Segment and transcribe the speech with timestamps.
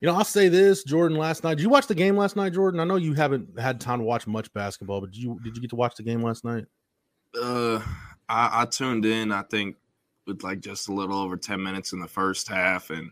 [0.00, 1.16] You know, I'll say this, Jordan.
[1.16, 2.80] Last night, did you watch the game last night, Jordan?
[2.80, 5.62] I know you haven't had time to watch much basketball, but did you did you
[5.62, 6.64] get to watch the game last night?
[7.40, 7.80] Uh,
[8.28, 9.32] I, I tuned in.
[9.32, 9.76] I think
[10.26, 13.10] with like just a little over ten minutes in the first half, and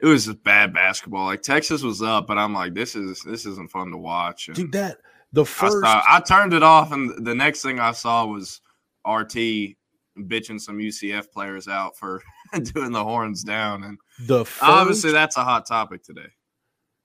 [0.00, 1.24] it was just bad basketball.
[1.24, 4.48] Like Texas was up, but I'm like, this is this isn't fun to watch.
[4.48, 4.98] And Dude, that
[5.32, 8.60] the first I, I turned it off, and the next thing I saw was
[9.06, 9.76] RT
[10.18, 12.22] bitching some UCF players out for
[12.74, 16.28] doing the horns down, and the first, obviously that's a hot topic today.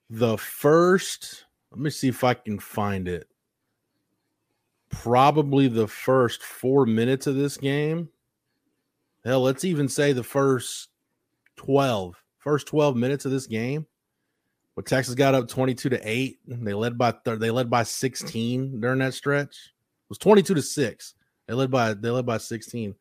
[0.09, 1.45] the first.
[1.71, 3.27] Let me see if I can find it.
[4.89, 8.09] Probably the first four minutes of this game.
[9.25, 10.87] Hell, let's even say the first
[11.57, 13.85] 12, first 12 minutes of this game.
[14.75, 18.79] When Texas got up 22 to 8, they led by thir- they led by 16
[18.79, 19.49] during that stretch.
[19.49, 21.13] It was 22 to 6.
[21.47, 22.95] They led by they led by 16.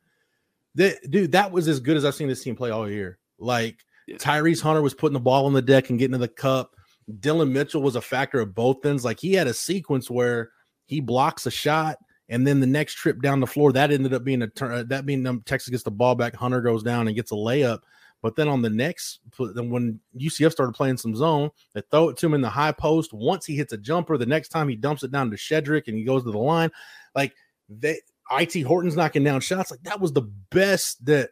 [0.76, 3.18] They, dude, that was as good as I've seen this team play all year.
[3.38, 4.16] Like Yeah.
[4.18, 6.76] Tyrese Hunter was putting the ball on the deck and getting to the cup.
[7.20, 9.04] Dillon Mitchell was a factor of both ends.
[9.04, 10.50] Like he had a sequence where
[10.86, 14.22] he blocks a shot, and then the next trip down the floor that ended up
[14.24, 14.72] being a turn.
[14.72, 17.36] uh, That being um, Texas gets the ball back, Hunter goes down and gets a
[17.36, 17.80] layup.
[18.22, 22.16] But then on the next, then when UCF started playing some zone, they throw it
[22.18, 23.12] to him in the high post.
[23.12, 25.96] Once he hits a jumper, the next time he dumps it down to Shedrick and
[25.96, 26.70] he goes to the line.
[27.14, 27.34] Like
[27.68, 29.70] they, it Horton's knocking down shots.
[29.70, 31.30] Like that was the best that,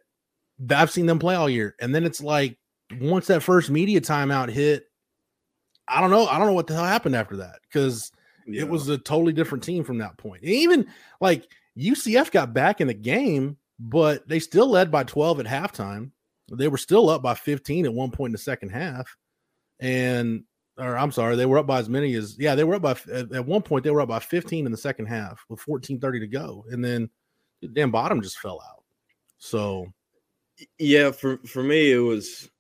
[0.61, 1.75] that I've seen them play all year.
[1.81, 2.59] And then it's like
[3.01, 4.85] once that first media timeout hit,
[5.89, 6.27] I don't know.
[6.27, 8.11] I don't know what the hell happened after that because
[8.47, 8.63] Yeah.
[8.63, 10.43] it was a totally different team from that point.
[10.43, 10.87] And even
[11.21, 16.11] like UCF got back in the game, but they still led by 12 at halftime.
[16.53, 19.17] They were still up by 15 at one point in the second half.
[19.81, 20.45] And
[20.79, 22.93] or I'm sorry, they were up by as many as yeah, they were up by
[23.13, 26.21] at, at one point they were up by 15 in the second half with 14:30
[26.21, 26.65] to go.
[26.71, 27.09] And then
[27.61, 28.83] the damn bottom just fell out.
[29.39, 29.87] So
[30.79, 32.51] Yeah, for for me it was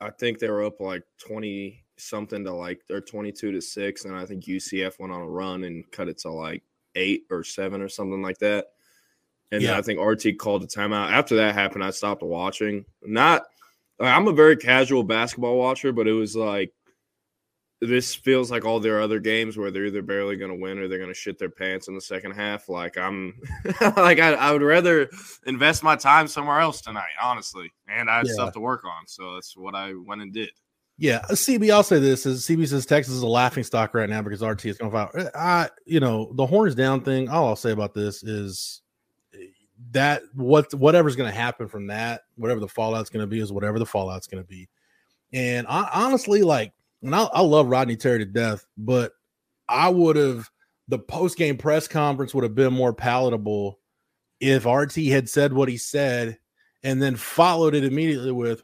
[0.00, 4.16] I think they were up like 20 something to like or 22 to 6 and
[4.16, 6.62] I think UCF went on a run and cut it to like
[6.94, 8.66] 8 or 7 or something like that.
[9.50, 9.78] And Yeah.
[9.78, 11.10] I think RT called a timeout.
[11.10, 12.84] After that happened, I stopped watching.
[13.02, 13.44] Not
[13.98, 16.72] like, I'm a very casual basketball watcher, but it was like
[17.82, 20.86] this feels like all their other games where they're either barely going to win or
[20.86, 22.68] they're going to shit their pants in the second half.
[22.68, 23.34] Like I'm,
[23.96, 25.10] like I, I would rather
[25.46, 27.68] invest my time somewhere else tonight, honestly.
[27.88, 28.34] And I had Yeah.
[28.34, 30.50] stuff to work on, so that's what I went and did.
[30.98, 31.72] Yeah, uh, CB.
[31.72, 34.66] I'll say this: is CB says Texas is a laughing stock right now because RT
[34.66, 35.30] is going to file.
[35.34, 37.28] I, you know, the horns down thing.
[37.28, 38.82] All I'll say about this is
[39.34, 39.46] eh,
[39.90, 43.50] that what whatever's going to happen from that, whatever the fallout's going to be, is
[43.50, 44.68] whatever the fallout's going to be.
[45.32, 46.72] And I, honestly, like,
[47.02, 49.12] and I, I love Rodney Terry to death, but
[49.68, 50.48] I would have
[50.88, 53.78] the post game press conference would have been more palatable
[54.40, 56.38] if RT had said what he said
[56.82, 58.62] and then followed it immediately with,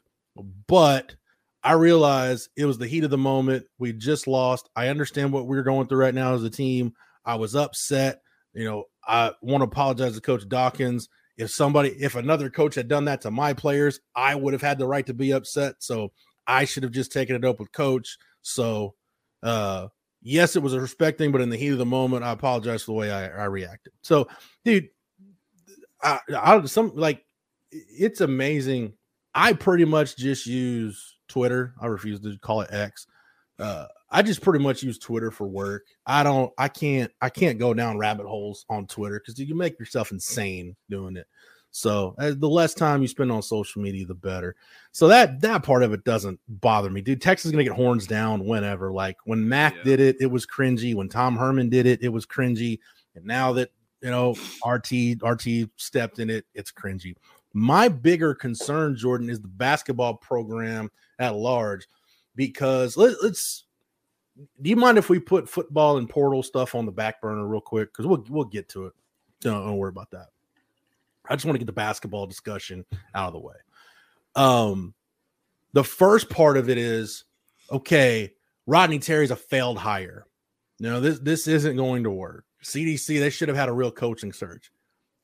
[0.67, 1.15] but
[1.63, 3.65] I realize it was the heat of the moment.
[3.79, 4.69] We just lost.
[4.75, 6.93] I understand what we're going through right now as a team.
[7.25, 8.21] I was upset.
[8.53, 11.09] You know, I want to apologize to Coach Dawkins.
[11.37, 14.77] If somebody, if another coach had done that to my players, I would have had
[14.77, 15.75] the right to be upset.
[15.79, 16.11] So
[16.47, 18.17] I should have just taken it up with Coach.
[18.41, 18.95] So,
[19.43, 19.87] uh,
[20.21, 22.83] yes, it was a respect thing, but in the heat of the moment, I apologize
[22.83, 23.93] for the way I, I reacted.
[24.01, 24.27] So,
[24.65, 24.89] dude,
[26.01, 27.23] I, I some like
[27.71, 28.93] it's amazing.
[29.33, 31.73] I pretty much just use Twitter.
[31.81, 33.05] I refuse to call it X.
[33.59, 35.85] Uh, I just pretty much use Twitter for work.
[36.05, 36.51] I don't.
[36.57, 37.11] I can't.
[37.21, 41.27] I can't go down rabbit holes on Twitter because you make yourself insane doing it.
[41.71, 44.55] So uh, the less time you spend on social media, the better.
[44.91, 47.21] So that that part of it doesn't bother me, dude.
[47.21, 48.91] Texas is gonna get horns down whenever.
[48.91, 49.83] Like when Mac Yeah.
[49.83, 50.95] did it, it was cringy.
[50.95, 52.79] When Tom Herman did it, it was cringy.
[53.15, 53.71] And now that
[54.01, 54.35] you know
[54.65, 57.15] RT RT stepped in it, it's cringy.
[57.53, 61.87] My bigger concern, Jordan, is the basketball program at large
[62.35, 63.65] because let, let's.
[64.61, 67.59] Do you mind if we put football and portal stuff on the back burner real
[67.61, 67.91] quick?
[67.91, 68.93] Because we'll we'll get to it.
[69.41, 70.27] Don't, don't worry about that.
[71.29, 73.55] I just want to get the basketball discussion out of the way.
[74.35, 74.93] Um,
[75.73, 77.25] the first part of it is
[77.71, 78.33] okay.
[78.65, 80.25] Rodney Terry's a failed hire.
[80.79, 82.45] No, this this isn't going to work.
[82.63, 84.71] CDC they should have had a real coaching search.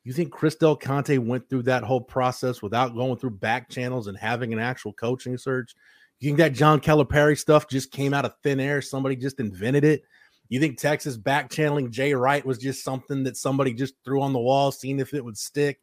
[0.04, 4.08] You think Chris Del Conte went through that whole process without going through back channels
[4.08, 5.74] and having an actual coaching search?
[6.20, 8.82] You think that John Calipari stuff just came out of thin air?
[8.82, 10.04] Somebody just invented it?
[10.48, 14.32] You think Texas back channeling Jay Wright was just something that somebody just threw on
[14.32, 15.80] the wall, seeing if it would stick?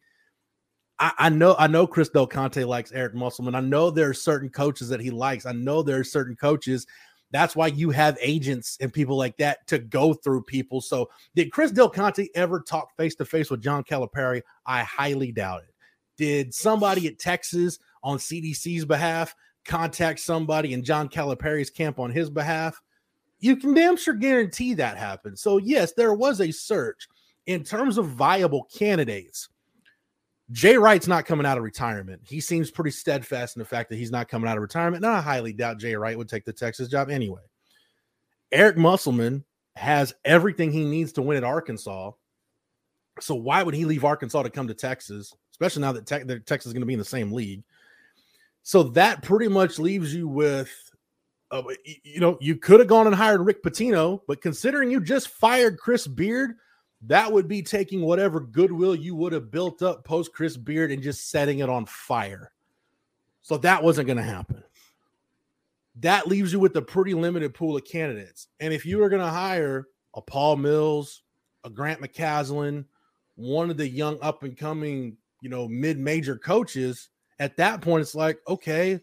[0.99, 3.55] I, I know, I know Chris Del Conte likes Eric Musselman.
[3.55, 5.47] I know there are certain coaches that he likes.
[5.47, 6.87] I know there are certain coaches.
[7.31, 10.81] That's why you have agents and people like that to go through people.
[10.81, 14.43] So, did Chris Del Conte ever talk face to face with John Calipari?
[14.67, 15.75] I highly doubt it.
[16.19, 19.35] Did somebody at Texas on CDC's behalf
[19.65, 22.81] contact somebody in John Calipari's camp on his behalf,
[23.41, 25.39] you can damn sure guarantee that happened.
[25.39, 27.09] So, yes, there was a search
[27.47, 29.49] in terms of viable candidates.
[30.51, 32.21] Jay Wright's not coming out of retirement.
[32.25, 35.05] He seems pretty steadfast in the fact that he's not coming out of retirement.
[35.05, 37.41] And I highly doubt Jay Wright would take the Texas job anyway.
[38.51, 39.45] Eric Musselman
[39.77, 42.11] has everything he needs to win at Arkansas.
[43.21, 46.47] So why would he leave Arkansas to come to Texas, especially now that, te- that
[46.47, 47.63] Texas is going to be in the same league?
[48.63, 50.71] So that pretty much leaves you with,
[51.51, 51.63] uh,
[52.05, 55.79] you know, you could have gone and hired Rick Pitino, but considering you just fired
[55.79, 56.57] Chris Beard,
[57.07, 61.03] that would be taking whatever goodwill you would have built up post Chris Beard and
[61.03, 62.53] just setting it on fire.
[63.43, 64.63] So that wasn't going to happen.
[66.01, 68.49] That leaves you with a pretty limited pool of candidates.
[68.61, 71.23] And if you were going to hire a Paul Mills,
[71.65, 72.85] a Grant McCasland,
[73.35, 77.09] one of the young up and coming, you know, mid major coaches,
[77.41, 79.01] at that point, it's like, okay,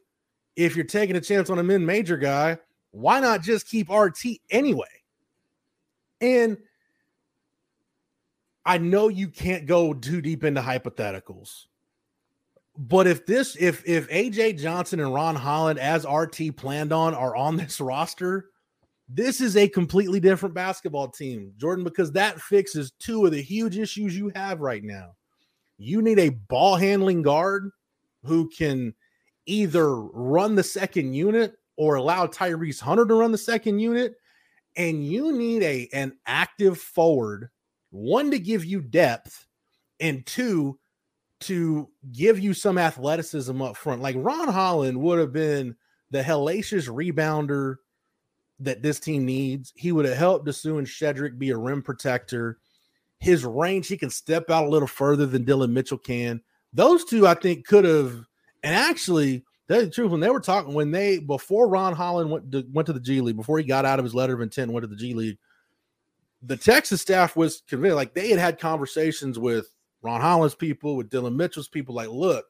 [0.55, 2.57] if you're taking a chance on a mid major guy,
[2.91, 4.87] why not just keep RT anyway?
[6.21, 6.57] And
[8.69, 11.65] I know you can't go too deep into hypotheticals.
[12.77, 17.35] But if this, if if AJ Johnson and Ron Holland, as RT planned on, are
[17.35, 18.51] on this roster,
[19.07, 23.79] this is a completely different basketball team, Jordan, because that fixes two of the huge
[23.79, 25.15] issues you have right now.
[25.79, 27.71] You need a ball handling guard
[28.23, 28.93] who can
[29.47, 34.13] either run the second unit or allow Tyrese Hunter to run the second unit.
[34.75, 37.49] And you need a an active forward
[37.91, 39.47] one to give you depth,
[39.99, 40.79] and two
[41.41, 44.01] to give you some athleticism up front.
[44.01, 45.75] Like Ron Holland would have been
[46.11, 47.75] the hellacious rebounder
[48.59, 49.71] that this team needs.
[49.75, 52.57] He would have helped Disu and Shedrick be a rim protector.
[53.19, 56.41] His range, he can step out a little further than Dillon Mitchell can.
[56.73, 58.25] Those two, I think, could have.
[58.63, 60.11] And actually, that's the truth.
[60.11, 63.21] When they were talking, when they before Ron Holland went to, went to the G
[63.21, 65.37] League, before he got out of his letter of intent went to the G League,
[66.41, 69.69] the Texas staff was convinced, like they had had conversations with
[70.01, 72.45] Ron Holland's people, with Dillon Mitchell's people, like, look,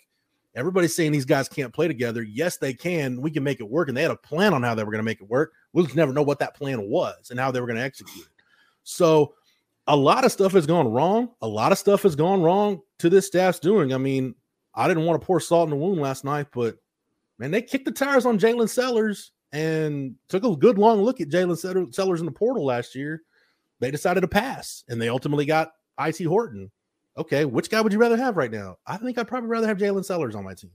[0.56, 2.22] everybody's saying these guys can't play together.
[2.22, 3.22] Yes, they can.
[3.22, 3.88] We can make it work.
[3.88, 5.54] And they had a plan on how they were going to make it work.
[5.74, 8.26] We'll just never know what that plan was and how they were going to execute
[8.26, 8.44] it.
[8.84, 9.34] So
[9.88, 11.30] a lot of stuff has gone wrong.
[11.42, 13.94] A lot of stuff has gone wrong to this staff's doing.
[13.94, 14.36] I mean,
[14.76, 16.78] I didn't want to pour salt in the wound last night, but
[17.40, 21.30] man, they kicked the tires on Jalen Sellers and took a good long look at
[21.30, 23.24] Jalen Sellers in the portal last year
[23.80, 26.72] they decided to pass and they ultimately got IT Horton.
[27.18, 28.78] Okay, which guy would you rather have right now?
[28.88, 30.72] I think I'd probably rather have Jalen Sellers on my team.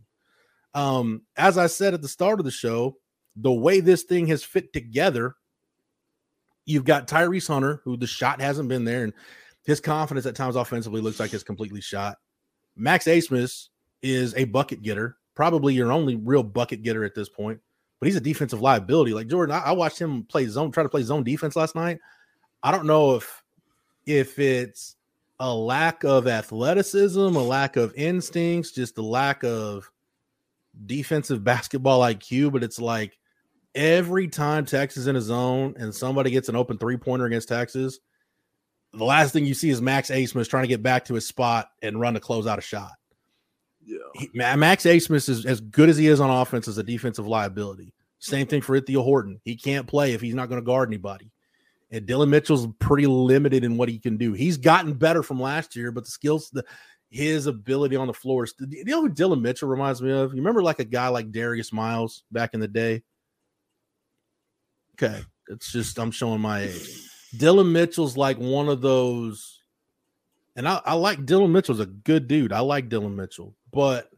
[0.75, 2.97] Um, as I said at the start of the show,
[3.37, 5.37] the way this thing has fit together,
[6.67, 9.13] you've got Tyrese Hunter, who the shot hasn't been there, and
[9.65, 12.19] his confidence at times offensively looks like it's completely shot.
[12.77, 13.69] Max Abmas
[14.03, 17.61] is a bucket getter, probably your only real bucket getter at this point,
[18.01, 19.15] but he's a defensive liability.
[19.15, 21.99] Like Jordan, I, I watched him play zone, try to play zone defense last night.
[22.65, 23.43] I don't know if
[24.07, 24.97] if it's
[25.39, 29.91] a lack of athleticism, a lack of instincts, just a lack of
[30.87, 33.19] defensive basketball IQ, but it's like
[33.75, 37.49] every time Texas is in a zone and somebody gets an open three pointer against
[37.49, 37.99] Texas,
[38.95, 41.69] the last thing you see is Max Abmas trying to get back to his spot
[41.83, 42.93] and run to close out a shot.
[43.85, 47.27] Yeah, he, Max Abmas is as good as he is on offense as a defensive
[47.27, 47.93] liability.
[48.21, 49.39] Same thing for Ithiel Horton.
[49.45, 51.31] He can't play if he's not going to guard anybody.
[51.95, 54.33] And Dillon Mitchell's pretty limited in what he can do.
[54.33, 56.65] He's gotten better from last year, but the skills, the
[57.09, 58.49] his ability on the floor.
[58.69, 60.33] You know who Dillon Mitchell reminds me of?
[60.33, 63.05] You remember like a guy like Darius Miles back in the day?
[64.97, 67.09] Okay, it's just I'm showing my age.
[67.39, 69.63] Dillon Mitchell's like one of those,
[70.57, 72.53] and I, I like Dillon Mitchell's a good dude.
[72.53, 74.11] I like Dillon Mitchell, but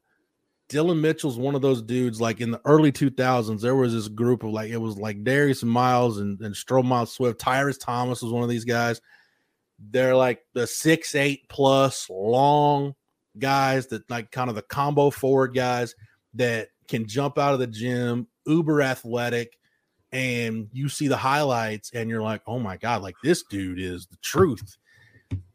[0.68, 2.20] Dillon Mitchell's one of those dudes.
[2.20, 5.62] Like in the early 2000s, there was this group of like it was like Darius
[5.62, 7.40] Miles and, and Stromile Swift.
[7.40, 9.00] Tyrus Thomas was one of these guys.
[9.78, 12.94] They're like the six eight plus long
[13.38, 15.94] guys that like kind of the combo forward guys
[16.34, 19.58] that can jump out of the gym, uber athletic,
[20.12, 24.06] and you see the highlights and you're like, oh my god, like this dude is
[24.06, 24.76] the truth.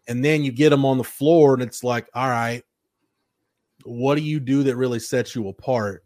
[0.08, 2.64] And then you get him on the floor and it's like, all right,
[3.86, 6.04] what do you do that really sets you apart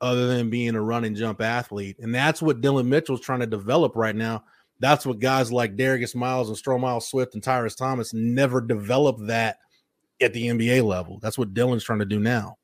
[0.00, 1.96] other than being a run and jump athlete?
[2.00, 4.44] And that's what Dillon Mitchell's trying to develop right now.
[4.80, 9.58] That's what guys like Darius Miles and Stromile Swift and Tyrus Thomas never developed that
[10.20, 11.18] at the NBA level.
[11.20, 12.56] That's what Dylan's trying to do now.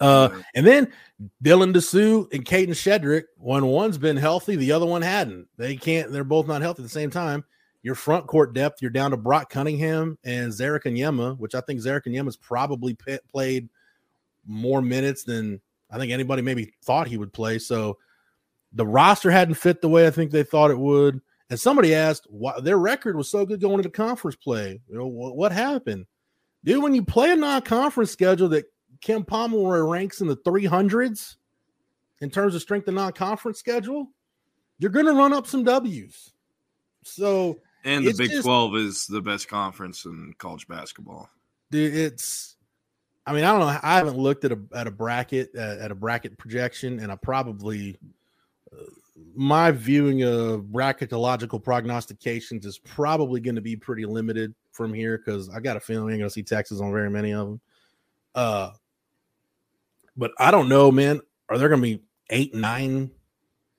[0.00, 0.92] Uh, and then
[1.42, 5.48] Dylan Disu and Kadin Shedrick, when one's been healthy, the other one hadn't.
[5.56, 7.44] They can't, they're both not healthy at the same time
[7.88, 11.80] your front court depth, you're down to Brock Cunningham and Zarek Onyema, which I think
[11.80, 13.70] Zarek Onyema's probably p- played
[14.46, 15.58] more minutes than
[15.90, 17.58] I think anybody maybe thought he would play.
[17.58, 17.96] So
[18.74, 21.22] the roster hadn't fit the way I think they thought it would.
[21.48, 24.82] And somebody asked why their record was so good going into conference play.
[24.86, 26.04] You know what, what happened,
[26.64, 26.82] dude?
[26.82, 28.66] When you play a non-conference schedule that
[29.00, 31.36] Ken Pomeroy ranks in the 300s
[32.20, 34.08] in terms of strength of non-conference schedule,
[34.78, 36.34] you're going to run up some W's.
[37.02, 41.28] So and the Big just, 12 is the best conference in college basketball.
[41.70, 42.56] Dude, it's
[43.28, 43.78] I mean, I don't know.
[43.82, 47.16] I haven't looked at a at a bracket uh, at a bracket projection, and I
[47.16, 47.98] probably
[48.72, 48.84] uh,
[49.34, 55.50] my viewing of bracketological prognostications is probably going to be pretty limited from here because
[55.50, 57.60] I got a feeling I'm going to see Texas on very many of them.
[58.34, 58.70] Uh,
[60.16, 61.20] but I don't know, man.
[61.50, 63.10] Are there going to be eight, nine,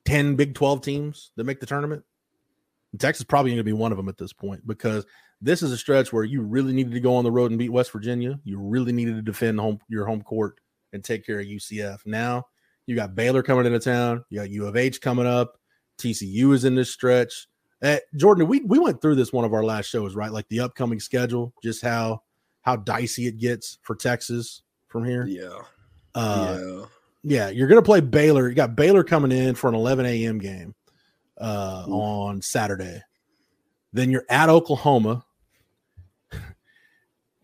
[0.06, 2.04] ten Big Twelve teams that make the tournament?
[2.98, 5.06] Texas probably going to be one of them at this point because
[5.42, 7.72] this is a stretch where you really needed to go on the road and beat
[7.72, 8.40] West Virginia.
[8.44, 10.60] You really needed to defend home your home court
[10.92, 12.00] and take care of UCF.
[12.06, 12.46] Now
[12.88, 14.26] you got Baylor coming into town.
[14.30, 15.60] You got U of H coming up.
[16.00, 17.48] TCU is in this stretch.
[17.82, 20.32] Uh, Jordan, we we went through this one of our last shows, right?
[20.32, 22.24] Like the upcoming schedule, just how
[22.62, 25.26] how dicey it gets for Texas from here.
[25.26, 25.60] Yeah.
[26.16, 26.86] Uh, yeah.
[27.22, 28.48] Yeah, you're gonna play Baylor.
[28.48, 30.40] You got Baylor coming in for an 11 a.m.
[30.40, 30.74] game
[31.40, 33.02] uh, on Saturday.
[33.94, 35.26] Then you're at Oklahoma.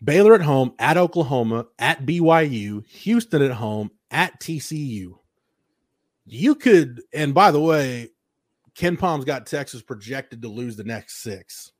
[0.04, 5.18] Baylor at home, at Oklahoma, at BYU, Houston at home, at TCU.
[6.24, 8.10] You could, and by the way,
[8.76, 11.72] KenPom's got Texas projected to lose the next six.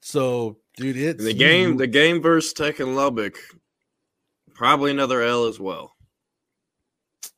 [0.00, 1.76] So, dude, it's the game.
[1.76, 3.36] The game versus Tech and Lubbock,
[4.54, 5.94] probably another L as well.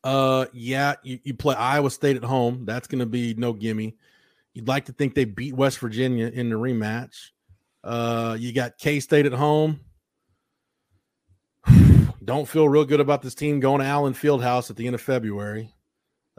[0.05, 2.67] Uh, yeah, you, you play Iowa State at home.
[2.67, 3.97] That's going to be no gimme.
[4.53, 7.31] You'd like to think they beat West Virginia in the rematch.
[7.83, 9.81] Uh, you got K State at home.
[12.25, 15.01] Don't feel real good about this team going to Allen Fieldhouse at the end of
[15.01, 15.75] February.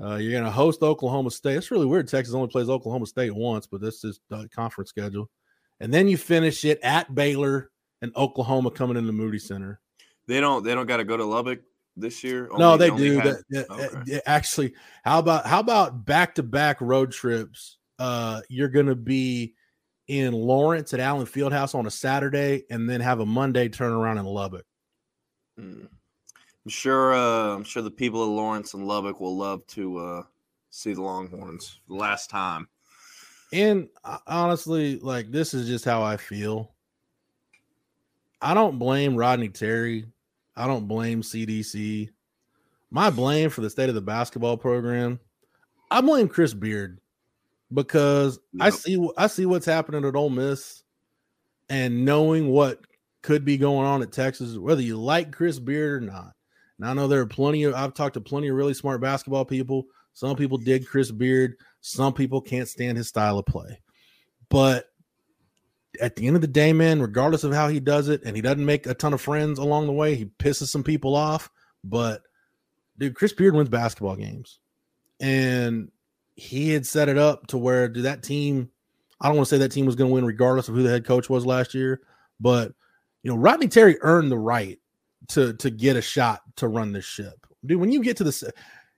[0.01, 1.57] Uh, you're going to host Oklahoma State.
[1.57, 2.07] It's really weird.
[2.07, 5.29] Texas only plays Oklahoma State once, but this is the conference schedule.
[5.79, 9.79] And then you finish it at Baylor and Oklahoma coming in the Moody Center.
[10.27, 10.63] They don't.
[10.63, 11.59] They don't got to go to Lubbock
[11.95, 12.49] this year.
[12.51, 13.19] Only, no, they do.
[13.19, 14.21] Had, that, okay.
[14.25, 14.73] Actually,
[15.03, 17.77] how about how about back to back road trips?
[17.97, 19.53] Uh, you're going to be
[20.07, 24.25] in Lawrence at Allen Fieldhouse on a Saturday, and then have a Monday turnaround in
[24.25, 24.65] Lubbock.
[25.57, 25.85] Hmm.
[26.65, 27.13] I'm sure.
[27.13, 30.23] Uh, I'm sure the people of Lawrence and Lubbock will love to uh,
[30.69, 32.67] see the Longhorns last time.
[33.53, 36.73] And uh, honestly, like this is just how I feel.
[38.41, 40.05] I don't blame Rodney Terry.
[40.55, 42.09] I don't blame CDC.
[42.91, 45.19] My blame for the state of the basketball program,
[45.91, 46.99] I blame Chris Beard
[47.73, 50.83] because I see I see what's happening at Ole Miss,
[51.69, 52.79] and knowing what
[53.21, 56.33] could be going on at Texas, whether you like Chris Beard or not.
[56.77, 59.45] And I know there are plenty of I've talked to plenty of really smart basketball
[59.45, 59.85] people.
[60.13, 63.81] Some people dig Chris Beard, some people can't stand his style of play.
[64.49, 64.85] But
[66.01, 68.41] at the end of the day, man, regardless of how he does it, and he
[68.41, 71.49] doesn't make a ton of friends along the way, he pisses some people off.
[71.83, 72.21] But
[72.97, 74.59] dude, Chris Beard wins basketball games.
[75.19, 75.91] And
[76.35, 78.69] he had set it up to where do that team
[79.21, 80.89] I don't want to say that team was going to win regardless of who the
[80.89, 82.01] head coach was last year,
[82.39, 82.73] but
[83.23, 84.79] you know, Rodney Terry earned the right
[85.29, 87.47] to to get a shot to run this ship.
[87.65, 88.53] Dude, when you get to the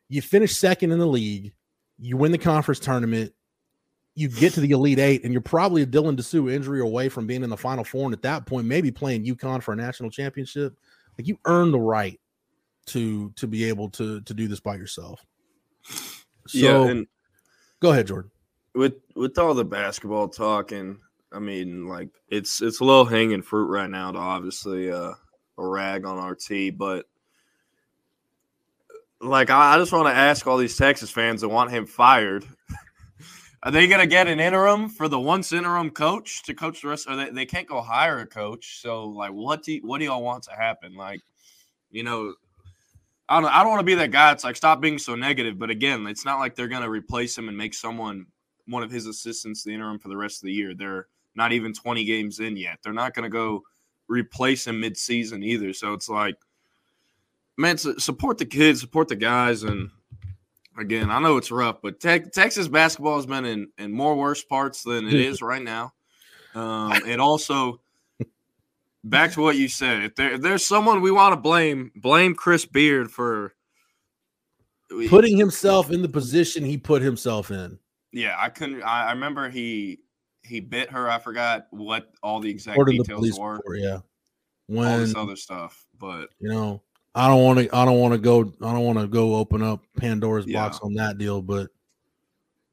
[0.09, 1.53] you finish second in the league,
[1.99, 3.33] you win the conference tournament,
[4.17, 7.27] you get to the Elite Eight, and you're probably a Dylan Disu injury away from
[7.27, 10.09] being in the Final Four, and at that point, maybe playing UConn for a national
[10.09, 10.77] championship.
[11.17, 12.19] Like you earn the right
[12.87, 15.25] to to be able to to do this by yourself.
[16.47, 17.07] So, yeah, and
[17.79, 18.31] Go ahead, Jordan.
[18.73, 20.99] With with all the basketball talking,
[21.31, 25.13] I mean, like it's it's low hanging fruit right now to obviously uh,
[25.57, 27.05] a rag on RT, but
[29.21, 32.45] like I, I just want to ask all these Texas fans that want him fired.
[33.63, 36.89] Are they going to get an interim for the once interim coach to coach the
[36.89, 37.07] rest?
[37.09, 38.79] Or they, they can't go hire a coach.
[38.81, 40.95] So, like, what do you, what do y'all want to happen?
[40.95, 41.21] Like,
[41.89, 42.33] you know,
[43.29, 44.31] I don't I don't want to be that guy.
[44.31, 45.59] It's like stop being so negative.
[45.59, 48.25] But again, it's not like they're gonna replace him and make someone
[48.67, 50.73] one of his assistants the interim for the rest of the year.
[50.73, 52.79] They're not even 20 games in yet.
[52.83, 53.63] They're not gonna go
[54.07, 55.73] replace him mid-season either.
[55.73, 56.35] So it's like,
[57.57, 59.89] man, support the kids, support the guys, and
[60.77, 64.43] again, I know it's rough, but te- Texas basketball has been in in more worse
[64.43, 65.93] parts than it is right now.
[66.55, 67.81] Um, and also
[69.03, 70.03] back to what you said.
[70.03, 73.53] If, there, if there's someone we want to blame, blame Chris Beard for
[75.07, 77.77] putting himself in the position he put himself in.
[78.11, 78.83] Yeah, I couldn't.
[78.83, 79.99] I, I remember he
[80.43, 81.09] he bit her.
[81.09, 83.55] I forgot what all the exact details the were.
[83.55, 83.99] Report, yeah,
[84.67, 86.81] when all this other stuff, but you know,
[87.17, 87.75] I don't want to.
[87.75, 88.41] I don't want to go.
[88.61, 90.63] I don't want to go open up Pandora's Yeah.
[90.67, 91.41] box on that deal.
[91.41, 91.69] But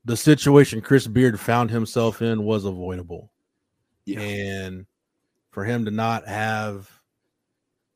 [0.05, 3.31] the situation Chris Beard found himself in was avoidable,
[4.05, 4.21] Yeah.
[4.21, 4.87] and
[5.51, 6.91] for him to not have,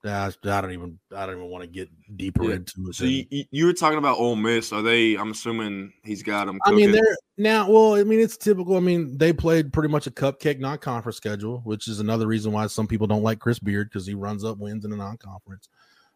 [0.04, 0.98] I, I don't even.
[1.14, 2.54] I don't even want to get deeper Yeah.
[2.54, 2.94] into it.
[2.94, 4.72] So you, you- were talking about Ole Miss.
[4.72, 5.16] Are they?
[5.16, 6.58] I'm assuming he's got them.
[6.64, 7.70] I mean, they're now.
[7.70, 8.76] Well, I mean, it's typical.
[8.78, 12.68] I mean, they played pretty much a cupcake non-conference schedule, which is another reason why
[12.68, 15.68] some people don't like Chris Beard because he runs up wins in a non-conference.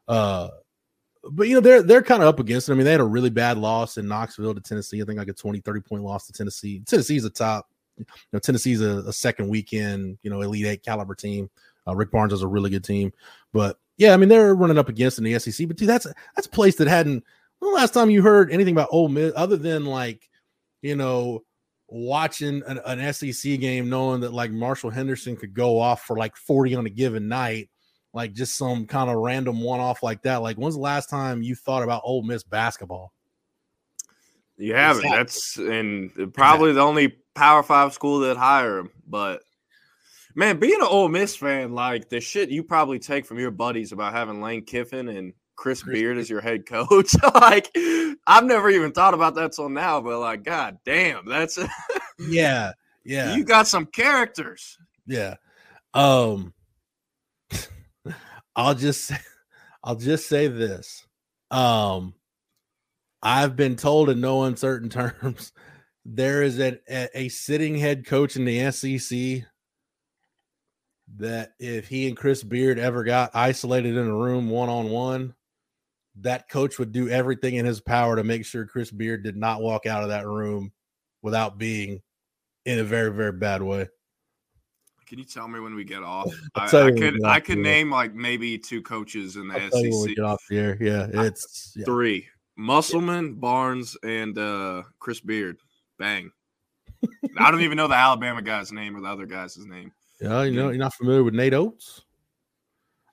[0.08, 0.48] Uh,
[1.30, 2.72] but you know, they're they're kind of up against it.
[2.72, 5.00] I mean, they had a really bad loss in Knoxville to Tennessee.
[5.00, 6.82] I think like a 20, 30 point loss to Tennessee.
[6.86, 7.68] Tennessee's a top.
[7.98, 10.18] You know, Tennessee's a, a second weekend.
[10.22, 11.48] You know, elite eight caliber team.
[11.86, 13.12] Uh, Rick Barnes is a really good team,
[13.52, 15.66] but yeah, I mean, they're running up against in the SEC.
[15.66, 17.24] But dude, that's that's a place that hadn't.
[17.58, 20.28] When the last time you heard anything about Ole Miss other than like
[20.82, 21.44] you know,
[21.88, 26.36] watching an, an SEC game, knowing that like Marshall Henderson could go off for like
[26.36, 27.70] 40 on a given night,
[28.14, 30.42] like just some kind of random one off like that.
[30.42, 33.12] Like, when's the last time you thought about Ole Miss basketball?
[34.56, 35.04] You haven't.
[35.04, 35.18] Exactly.
[35.18, 38.90] That's and probably the only Power Five school that hire him.
[39.06, 39.42] But
[40.34, 43.92] man, being an Ole Miss fan, like the shit you probably take from your buddies
[43.92, 47.70] about having Lane Kiffin and Chris, Chris Beard as your head coach, like
[48.26, 50.00] I've never even thought about that till now.
[50.00, 51.58] But like, god damn, that's
[52.18, 52.72] Yeah,
[53.04, 54.78] yeah, you got some characters.
[55.06, 55.36] yeah.
[55.94, 56.54] Um,
[58.56, 59.12] I'll just,
[59.84, 61.06] I'll just say this.
[61.50, 62.14] Um,
[63.22, 65.52] I've been told in no uncertain terms
[66.04, 69.46] there is a, a, a sitting head coach in the SEC
[71.16, 75.34] that if he and Chris Beard ever got isolated in a room one on one,
[76.20, 79.62] that coach would do everything in his power to make sure Chris Beard did not
[79.62, 80.72] walk out of that room
[81.22, 82.00] without being
[82.64, 83.88] in a very, very bad way.
[85.12, 86.32] Can you tell me when we get off?
[86.54, 89.60] I, I you when we could I could name like maybe two coaches in the
[89.62, 90.16] I'll SEC.
[90.16, 90.78] get off air.
[90.80, 91.84] Yeah, it's yeah.
[91.84, 92.26] Three.
[92.56, 95.58] Musselman, Barnes, and uh Chris Beard.
[95.98, 96.30] Bang.
[97.38, 99.92] I don't even know the Alabama guy's name or the other guy's name.
[100.18, 102.00] Yeah, you know, you're not familiar with Nate Oats.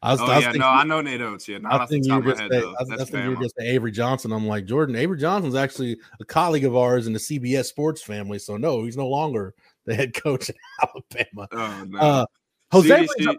[0.02, 1.50] I was, Oh I was yeah, thinking, no, I know Nate Oats.
[1.50, 2.76] Yeah, not I off the think you top were of my head though.
[2.80, 4.32] I, was- I think you were just Avery Johnson.
[4.32, 4.96] I'm like Jordan.
[4.96, 8.40] Avery Johnson's actually a colleague of ours in the CBS Sports family.
[8.40, 9.54] So no, he's no longer
[9.90, 11.48] the head coach at Alabama.
[11.52, 12.00] Oh no.
[12.00, 12.26] Uh,
[12.72, 13.38] Jose, brings CDC up,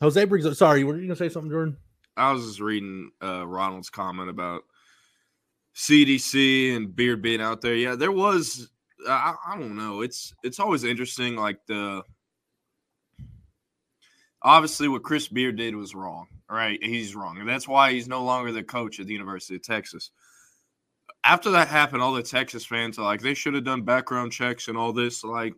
[0.00, 0.54] Jose brings up.
[0.54, 1.76] Sorry, were you gonna say something, Jordan?
[2.16, 4.62] I was just reading uh Ronald's comment about
[5.74, 7.74] CDC and Beard being out there.
[7.74, 8.70] Yeah, there was
[9.08, 10.02] I, I don't know.
[10.02, 12.02] It's it's always interesting like the
[14.42, 16.26] obviously what Chris Beard did was wrong.
[16.48, 16.82] Right?
[16.82, 17.38] He's wrong.
[17.38, 20.10] And that's why he's no longer the coach at the University of Texas.
[21.22, 24.66] After that happened, all the Texas fans are like, they should have done background checks
[24.66, 25.22] and all this.
[25.22, 25.54] Like,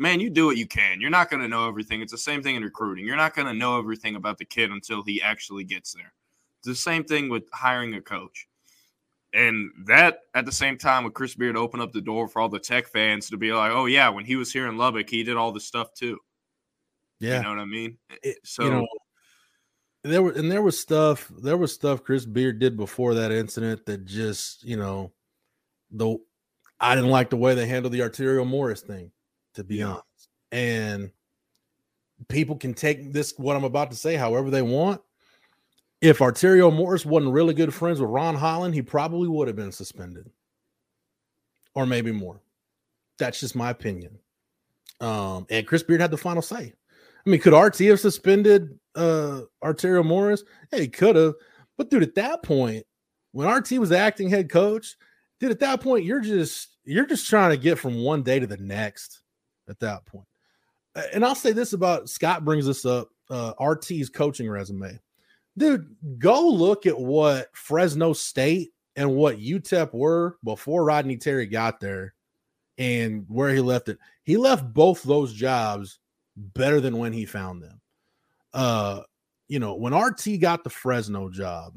[0.00, 0.98] man, you do what you can.
[1.00, 2.00] You're not going to know everything.
[2.00, 3.06] It's the same thing in recruiting.
[3.06, 6.12] You're not going to know everything about the kid until he actually gets there.
[6.58, 8.48] It's the same thing with hiring a coach.
[9.34, 12.48] And that at the same time with Chris Beard opened up the door for all
[12.48, 15.22] the tech fans to be like, oh yeah, when he was here in Lubbock, he
[15.22, 16.18] did all this stuff too.
[17.20, 17.98] Yeah, You know what I mean?
[18.22, 18.86] It- So you know,
[20.02, 21.30] there were and there was stuff.
[21.42, 25.12] There was stuff Chris Beard did before that incident that just you know,
[25.90, 26.16] the
[26.80, 29.12] I didn't like the way they handled the Arterio Morris thing,
[29.54, 30.28] to be honest.
[30.52, 31.10] And
[32.28, 35.00] people can take this what I'm about to say however they want.
[36.00, 39.72] If Arterio Morris wasn't really good friends with Ron Holland, he probably would have been
[39.72, 40.30] suspended,
[41.74, 42.40] or maybe more.
[43.18, 44.18] That's just my opinion.
[45.00, 46.72] Um, and Chris Beard had the final say.
[47.26, 50.42] I mean, could RT have suspended uh Arterio Morris?
[50.72, 51.34] Yeah, he could have.
[51.76, 52.84] But dude, at that point,
[53.32, 54.96] when RT was acting head coach,
[55.38, 58.46] dude, at that point, you're just you're just trying to get from one day to
[58.46, 59.20] the next
[59.70, 60.26] at that point.
[61.14, 64.98] And I'll say this about Scott brings this up, uh RT's coaching resume.
[65.56, 71.80] Dude, go look at what Fresno State and what UTEP were before Rodney Terry got
[71.80, 72.14] there
[72.78, 73.98] and where he left it.
[74.24, 75.98] He left both those jobs
[76.36, 77.80] better than when he found them.
[78.52, 79.02] Uh,
[79.48, 81.74] you know, when RT got the Fresno job,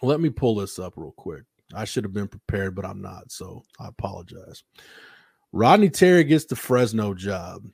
[0.00, 1.44] let me pull this up real quick.
[1.74, 4.64] I should have been prepared, but I'm not, so I apologize.
[5.52, 7.66] Rodney Terry gets the Fresno job.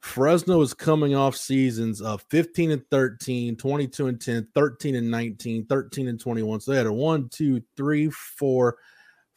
[0.00, 5.66] Fresno is coming off seasons of 15 and 13, 22 and 10, 13 and 19,
[5.66, 6.60] 13 and 21.
[6.60, 8.76] So they had a one, two, three, four,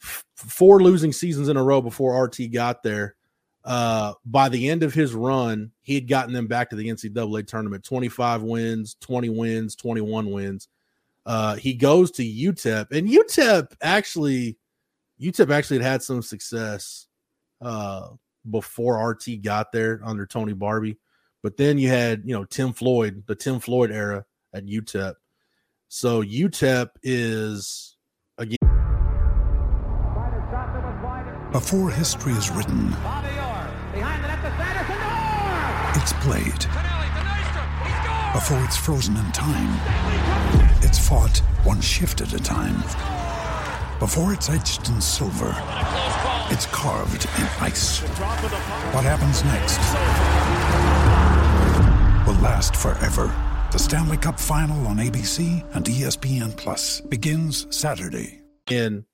[0.02, 3.16] f- four losing seasons in a row before RT got there
[3.64, 7.46] uh by the end of his run he had gotten them back to the ncaa
[7.46, 10.68] tournament 25 wins 20 wins 21 wins
[11.26, 14.58] uh he goes to utep and utep actually
[15.20, 17.06] utep actually had had some success
[17.62, 18.08] uh
[18.50, 20.96] before rt got there under tony barbee
[21.42, 25.14] but then you had you know tim floyd the tim floyd era at utep
[25.94, 27.98] So UTEP is
[28.38, 28.56] again.
[31.52, 32.94] Before history is written,
[35.94, 36.64] it's played.
[38.32, 39.78] Before it's frozen in time,
[40.80, 42.80] it's fought one shift at a time.
[43.98, 45.52] Before it's etched in silver,
[46.52, 48.00] it's carved in ice.
[48.92, 49.78] What happens next
[52.26, 53.34] will last forever.
[53.72, 58.42] The Stanley Cup Final on ABC and ESPN Plus begins Saturday.
[58.70, 59.06] In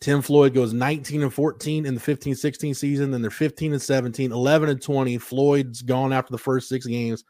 [0.00, 3.10] Tim Floyd goes 19 and 14 in the 15 16 season.
[3.10, 5.18] Then they're 15 and 17, 11 and 20.
[5.18, 7.22] Floyd's gone after the first six games.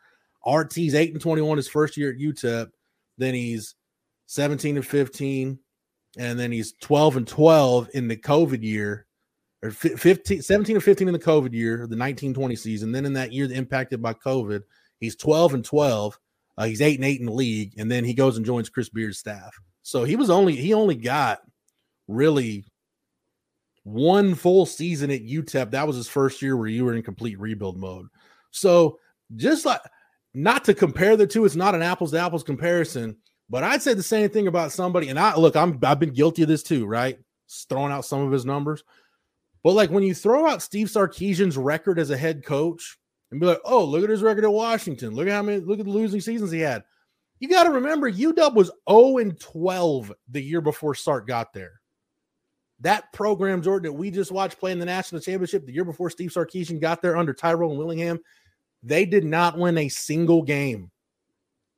[0.47, 2.69] RT's 8 and 21 his first year at UTEP.
[3.19, 3.75] Then he's
[4.27, 5.59] 17 and 15.
[6.17, 9.07] And then he's 12 and 12 in the COVID year,
[9.63, 12.93] or 15, 17 and 15 in the COVID year, the 1920 season.
[12.93, 14.63] Then in that year impacted by COVID,
[14.99, 16.19] he's 12 and 12.
[16.59, 18.89] Uh, he's eight and eight in the league, and then he goes and joins Chris
[18.89, 19.59] Beard's staff.
[19.83, 21.41] So he was only he only got
[22.09, 22.65] really
[23.85, 25.71] one full season at UTEP.
[25.71, 28.07] That was his first year where you were in complete rebuild mode.
[28.51, 28.99] So
[29.35, 29.81] just like
[30.35, 33.17] not to compare the two, it's not an apples to apples comparison.
[33.51, 35.09] But I'd say the same thing about somebody.
[35.09, 37.19] And I look, I'm I've been guilty of this too, right?
[37.49, 38.85] Just throwing out some of his numbers.
[39.63, 42.99] But like when you throw out Steve Sarkisian's record as a head coach,
[43.33, 45.15] and be like, oh, look at his record at Washington.
[45.15, 46.85] Look at how many, look at the losing seasons he had.
[47.41, 51.81] You got to remember, UW was 0 and 12 the year before Sark got there.
[52.81, 56.11] That program, Jordan, that we just watched play in the national championship the year before
[56.11, 58.21] Steve Sarkisian got there under Tyrone Willingham,
[58.83, 60.91] they did not win a single game.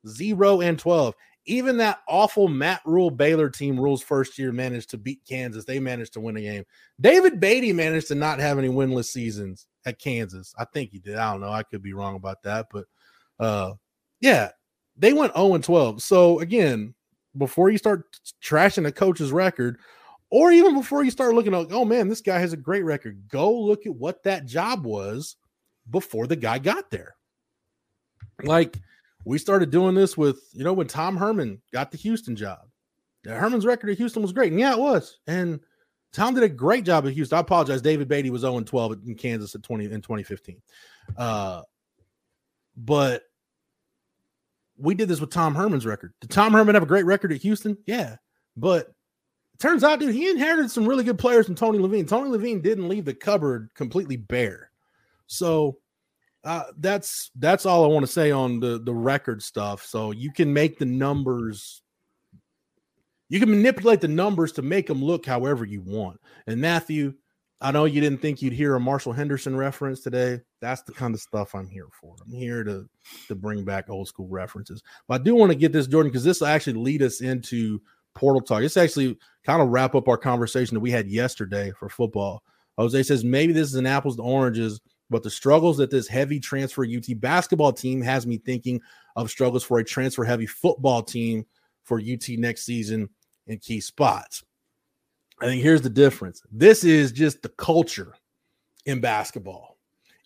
[0.05, 1.15] Zero and 12.
[1.45, 5.65] Even that awful Matt Rhule Baylor team, Rhule's first year, managed to beat Kansas.
[5.65, 6.63] They managed to win a game.
[6.99, 10.53] David Beaty managed to not have any winless seasons at Kansas.
[10.57, 11.17] I think he did.
[11.17, 11.51] I don't know.
[11.51, 12.85] I could be wrong about that, but
[13.39, 13.73] uh,
[14.21, 14.51] yeah,
[14.97, 16.01] they went 0 and 12.
[16.01, 16.93] So again,
[17.37, 18.05] before you start
[18.43, 19.77] trashing a coach's record,
[20.29, 23.27] or even before you start looking at, oh man, this guy has a great record,
[23.27, 25.35] go look at what that job was
[25.89, 27.15] before the guy got there.
[28.43, 28.79] Like
[29.25, 32.59] we started doing this with, you know, when Tom Herman got the Houston job.
[33.25, 34.51] Herman's record at Houston was great.
[34.51, 35.19] And yeah, it was.
[35.25, 35.59] And
[36.13, 37.35] Tom did a great job at Houston.
[37.35, 37.81] I apologize.
[37.81, 40.61] David Beaty was 0 12 in Kansas at 20 in 2015.
[41.17, 41.63] Uh,
[42.77, 43.23] but
[44.77, 46.13] we did this with Tom Herman's record.
[46.21, 47.77] Did Tom Herman have a great record at Houston?
[47.87, 48.17] Yeah.
[48.55, 48.93] But
[49.57, 52.05] turns out, dude, he inherited some really good players from Tony Levine.
[52.05, 54.69] Tony Levine didn't leave the cupboard completely bare.
[55.27, 55.79] So
[56.45, 59.83] uh, that's that's all I want to say on the the record stuff.
[59.83, 61.81] So you can make the numbers
[63.29, 66.19] you can manipulate the numbers to make them look however you want.
[66.45, 67.15] And Matthew,
[67.59, 70.41] I know you didn't think you'd hear a Marshall Henderson reference today.
[70.61, 72.15] That's the kind of stuff I'm here for.
[72.23, 72.87] I'm here to
[73.27, 74.83] to bring back old school references.
[75.07, 77.81] But I do want to get this, Jordan, because this will actually lead us into
[78.13, 78.61] portal talk.
[78.61, 82.43] It's actually kind of wrap up our conversation that we had yesterday for football.
[82.77, 86.39] Jose says maybe this is an apples to oranges, but the struggles that this heavy
[86.39, 88.81] transfer UT basketball team has me thinking
[89.15, 91.45] of struggles for a transfer heavy football team
[91.83, 93.09] for UT next season
[93.47, 94.43] in key spots.
[95.41, 96.41] I think here's the difference.
[96.51, 98.15] This is just the culture
[98.85, 99.77] in basketball.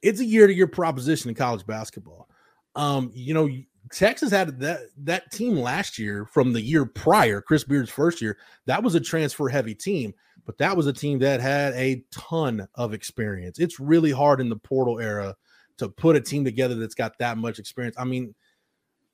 [0.02, 2.30] It's a year to year proposition in college basketball.
[2.76, 3.50] Um, you know,
[3.92, 8.38] Texas had that that team last year from the year prior, Chris Beard's first year.
[8.66, 10.14] That was a transfer heavy team,
[10.46, 13.60] but that was a team that had a ton of experience.
[13.60, 15.36] It's really hard in the portal era
[15.78, 17.96] to put a team together that's got that much experience.
[17.98, 18.36] I mean,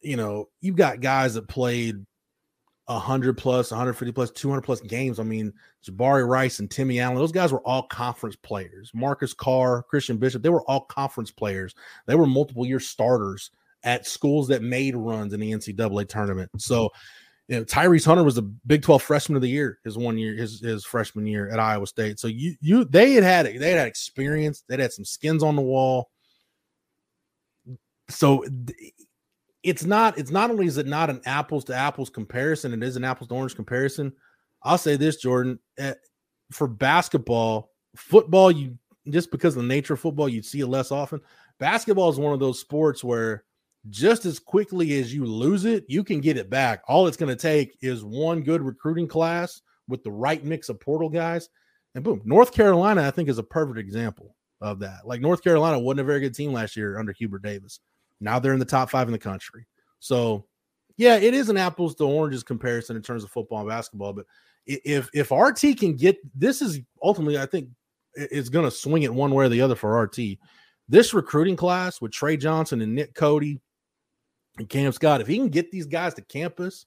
[0.01, 2.05] you know, you've got guys that played
[2.85, 5.19] 100 plus, 150 plus, 200 plus games.
[5.19, 5.53] I mean,
[5.85, 8.91] Jabari Rice and Timmy Allen, those guys were all conference players.
[8.93, 11.73] Marcus Carr, Christian Bishop, they were all conference players.
[12.05, 13.51] They were multiple year starters
[13.83, 16.49] at schools that made runs in the NCAA tournament.
[16.57, 16.91] So,
[17.47, 20.33] you know, Tyrese Hunter was the Big 12 freshman of the year his one year,
[20.35, 22.19] his, his freshman year at Iowa State.
[22.19, 25.55] So you you they had had they had, had experience, they had some skins on
[25.55, 26.09] the wall.
[28.09, 28.43] So
[29.65, 32.95] it's not it's not only is it not an apples to apples comparison it is
[32.95, 34.13] an apples to orange comparison
[34.61, 35.93] i'll say this jordan uh,
[36.51, 38.77] for basketball football you
[39.09, 41.19] just because of the nature of football you'd see it less often
[41.59, 43.43] basketball is one of those sports where
[43.89, 47.29] just as quickly as you lose it you can get it back all it's going
[47.29, 51.49] to take is one good recruiting class with the right mix of portal guys
[51.93, 55.77] and boom north carolina i think is a perfect example of that like north carolina
[55.77, 57.79] wasn't a very good team last year under hubert davis
[58.19, 59.67] now they're in the top five in the country.
[59.99, 60.45] So,
[60.97, 64.13] yeah, it is an apples to oranges comparison in terms of football and basketball.
[64.13, 64.25] But
[64.65, 67.69] if if RT can get this, is ultimately I think
[68.15, 70.37] it's going to swing it one way or the other for RT.
[70.87, 73.59] This recruiting class with Tre Johnson and Nic Codie
[74.57, 76.85] and Cam Scott, if he can get these guys to campus,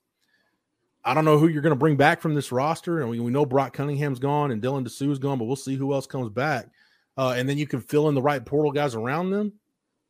[1.05, 3.01] I don't know who you're going to bring back from this roster.
[3.01, 5.95] And we, we know Brock Cunningham's gone and Dylan Disu's gone, but we'll see who
[5.95, 6.69] else comes back.
[7.17, 9.53] Uh, and then you can fill in the right portal guys around them.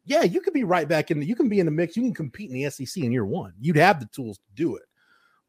[0.05, 1.21] Yeah, you could be right back in.
[1.21, 1.97] The, you can be in the mix.
[1.97, 3.53] You can compete in the SEC in year one.
[3.61, 4.85] You'd have the tools to do it.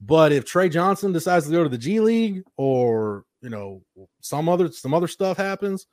[0.02, 3.82] But if Tre Johnson decides to go to the G League or you know
[4.22, 5.88] some other some other stuff happens,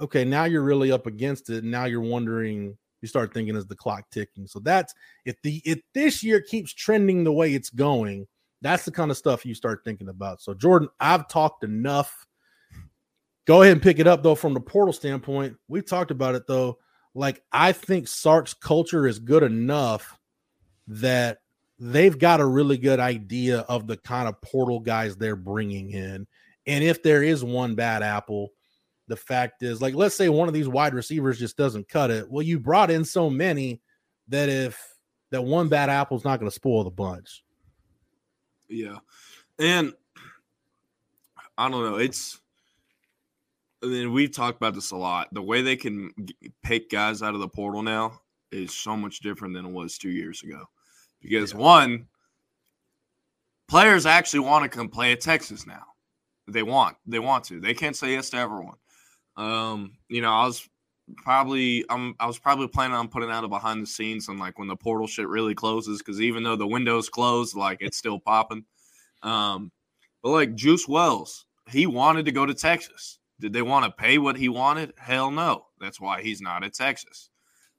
[0.00, 1.64] okay, now you're really up against it.
[1.64, 2.76] Now you're wondering.
[3.04, 4.46] You start thinking is the clock ticking.
[4.46, 4.94] So that's
[5.26, 8.26] if the if this year keeps trending the way it's going,
[8.62, 10.40] that's the kind of stuff you start thinking about.
[10.40, 12.26] So Jordan, I've talked enough.
[13.44, 15.58] Go ahead and pick it up though from the portal standpoint.
[15.68, 16.78] We've talked about it though.
[17.14, 20.18] Like I think Sark's culture is good enough
[20.86, 21.40] that
[21.78, 26.26] they've got a really good idea of the kind of portal guys they're bringing in.
[26.66, 28.52] And if there is one bad apple,
[29.08, 32.30] the fact is, like, let's say one of these wide receivers just doesn't cut it.
[32.30, 33.80] Well, you brought in so many
[34.28, 34.80] that if
[35.30, 37.42] that one bad apple is not going to spoil the bunch.
[38.68, 38.98] Yeah.
[39.58, 39.92] And
[41.58, 41.96] I don't know.
[41.96, 42.40] It's,
[43.82, 45.28] I mean, we've talked about this a lot.
[45.32, 46.12] The way they can
[46.62, 50.10] pick guys out of the portal now is so much different than it was two
[50.10, 50.64] years ago.
[51.20, 51.58] Because yeah.
[51.58, 52.06] one,
[53.68, 55.82] players actually want to come play at Texas now.
[56.46, 57.60] They want, they want to.
[57.60, 58.76] They can't say yes to everyone.
[59.36, 60.68] Um, you know, I was
[61.16, 64.58] probably I'm I was probably planning on putting out a behind the scenes on like
[64.58, 68.18] when the portal shit really closes because even though the window's closed, like it's still
[68.18, 68.64] popping.
[69.22, 69.70] Um,
[70.22, 73.18] but like Juice Wells, he wanted to go to Texas.
[73.40, 74.92] Did they want to pay what he wanted?
[74.96, 75.66] Hell no.
[75.80, 77.30] That's why he's not at Texas.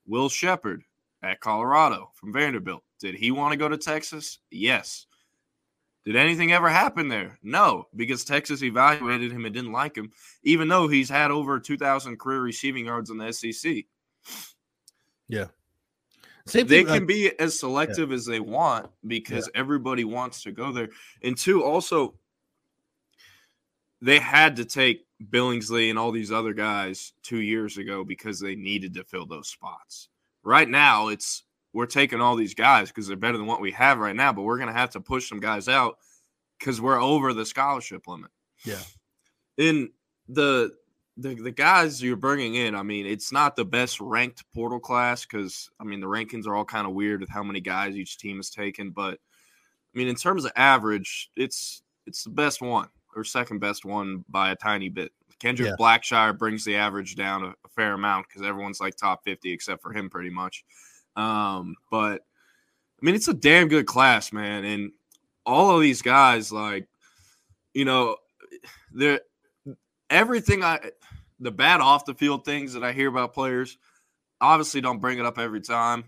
[0.06, 0.84] Will Sheppard
[1.24, 2.84] at Colorado from Vanderbilt.
[3.00, 4.40] Did he want to go to Texas?
[4.52, 5.08] Yes.
[6.06, 7.40] Did anything ever happen there?
[7.42, 10.12] No, because Texas evaluated him and didn't like him,
[10.44, 13.86] even though he's had over 2,000 career receiving yards in the SEC.
[15.28, 15.46] Yeah.
[16.46, 18.16] Same they can be as selective yeah.
[18.16, 19.60] as they want because yeah.
[19.60, 20.90] everybody wants to go there.
[21.24, 22.14] And two, also,
[24.00, 28.56] they had to take Billingsley and all these other guys two years ago because they
[28.56, 30.10] needed to fill those spots.
[30.44, 31.44] Right now, it's
[31.76, 34.44] we're taking all these guys because they're better than what we have right now, but
[34.44, 35.98] we're going to have to push some guys out
[36.58, 38.32] because we're over the scholarship limit.
[38.64, 38.80] Yeah.
[39.58, 39.92] In
[40.30, 40.72] the
[41.18, 45.26] the the guys you're bringing in, I mean, it's not the best ranked portal class
[45.26, 48.18] because I mean the rankings are all kind of weird with how many guys each
[48.18, 52.88] team has taken, but I mean in terms of average, it's it's the best one
[53.18, 55.12] or second best one by a tiny bit.
[55.40, 55.76] Kendrick yeah.
[55.78, 59.82] Blackshire brings the average down a, a fair amount because everyone's like top 50 except
[59.82, 60.64] for him pretty much.
[61.16, 62.22] Um, but
[63.02, 64.66] I mean, it's a damn good class, man.
[64.66, 64.92] And
[65.46, 66.88] all of these guys, like,
[67.74, 68.18] you know,
[68.94, 69.22] they're
[70.10, 70.80] everything I
[71.40, 73.78] the bad off the field things that I hear about players,
[74.40, 76.06] obviously don't bring it up every time,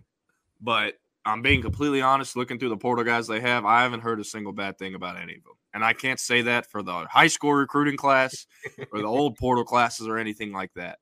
[0.62, 2.38] but I'm being completely honest.
[2.38, 5.18] Looking through the portal guys they have, I haven't heard a single bad thing about
[5.18, 5.54] any of them.
[5.74, 8.48] And I can't say that for the high school recruiting class
[8.92, 11.00] or the old portal classes or anything like that.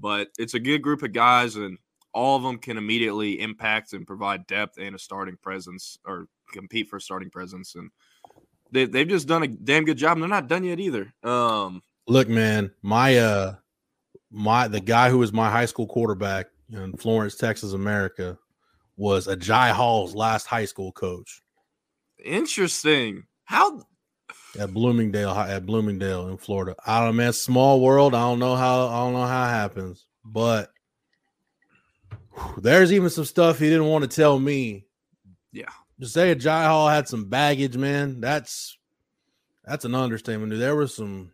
[0.00, 1.78] But it's a good group of guys, and
[2.16, 6.88] all of them can immediately impact and provide depth and a starting presence or compete
[6.88, 7.74] for starting presence.
[7.74, 7.90] And
[8.72, 10.16] they, they've just done a damn good job.
[10.16, 11.12] And they're not done yet either.
[11.22, 13.56] Um, Look, man, my uh,
[14.30, 18.38] my the guy who was my high school quarterback in Florence, Texas, America,
[18.96, 21.42] was Agiye Hall's last high school coach.
[22.24, 23.24] Interesting.
[23.44, 23.82] How
[24.58, 26.74] at Bloomingdale at Bloomingdale in Florida.
[26.86, 27.32] I don't know, man.
[27.34, 28.14] Small world.
[28.14, 28.86] I don't know how.
[28.86, 30.70] I don't know how it happens, but
[32.58, 34.86] there's even some stuff he didn't want to tell me.
[35.52, 35.70] Yeah.
[36.00, 38.76] To say Agiye Hall had some baggage, man, that's
[39.64, 40.52] that's an understatement.
[40.58, 41.32] There was some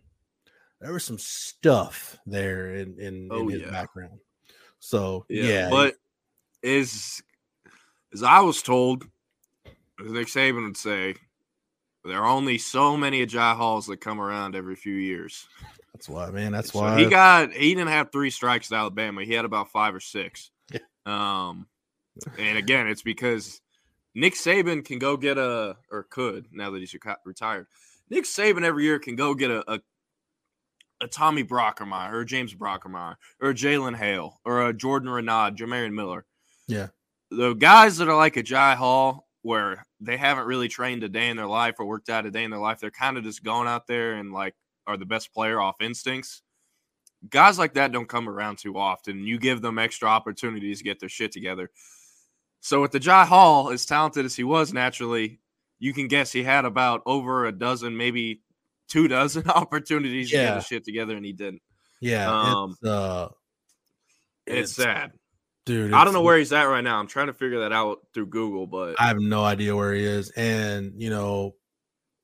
[0.81, 3.71] there was some stuff there in in, oh, in his yeah.
[3.71, 4.21] background.
[4.79, 5.95] So yeah, yeah, but
[6.63, 7.23] is
[8.15, 9.05] as I was told,
[9.67, 11.17] as Nick Saban would say,
[12.05, 15.47] there are only so many Agiye Halls that come around every few years.
[15.93, 16.53] That's why, man.
[16.53, 19.25] That's so why he got he didn't have three strikes at Alabama.
[19.25, 20.52] He had about five or six.
[21.07, 21.67] Um,
[22.39, 23.61] and again, it's because
[24.15, 27.67] Nick Saban can go get a or could now that he's retired.
[28.11, 29.81] Nick Saban every year can go get a, a,
[31.01, 35.95] a Tommy Brockermeyer or a James Brockermeyer or Jalen Hale or a Jordan Renaud, Jamarion
[35.95, 36.27] Miller.
[36.69, 36.89] Yeah.
[37.31, 41.37] The guys that are like Agiye Hall, where they haven't really trained a day in
[41.37, 43.67] their life or worked out a day in their life, they're kind of just going
[43.67, 44.55] out there and like
[44.87, 46.43] are the best player off instincts
[47.29, 49.25] guys like that don't come around too often.
[49.25, 51.71] You give them extra opportunities to get their shit together.
[52.61, 55.41] So with Agiye Hall, as talented as he was naturally,
[55.79, 58.43] you can guess he had about over a dozen, maybe
[58.89, 60.39] two dozen opportunities yeah.
[60.39, 61.63] to get his shit together, and he didn't.
[62.01, 63.29] Yeah, um, it's, uh,
[64.47, 65.13] it's, it's sad,
[65.67, 65.93] dude.
[65.93, 66.99] I don't know where he's at right now.
[66.99, 70.05] I'm trying to figure that out through Google, but I have no idea where he
[70.05, 70.31] is.
[70.31, 71.55] And you know,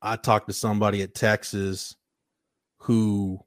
[0.03, 1.97] I talked to somebody at Texas
[2.79, 3.41] who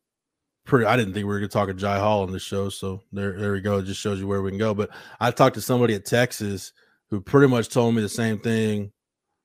[0.72, 3.04] pretty I didn't think we were gonna talk to Jai Hall on this show, so
[3.12, 3.80] there there we go.
[3.80, 4.74] It just shows you where we can go.
[4.74, 6.72] But I talked to somebody at Texas
[7.10, 8.94] who pretty much told me the same thing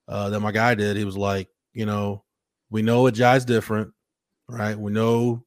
[0.06, 0.96] uh, that my guy did.
[0.96, 2.22] He was like, you know,
[2.70, 3.92] we know a Jai's different,
[4.48, 4.78] right?
[4.78, 5.44] We know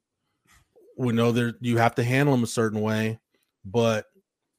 [0.98, 3.18] we know that you have to handle him a certain way,
[3.64, 4.06] but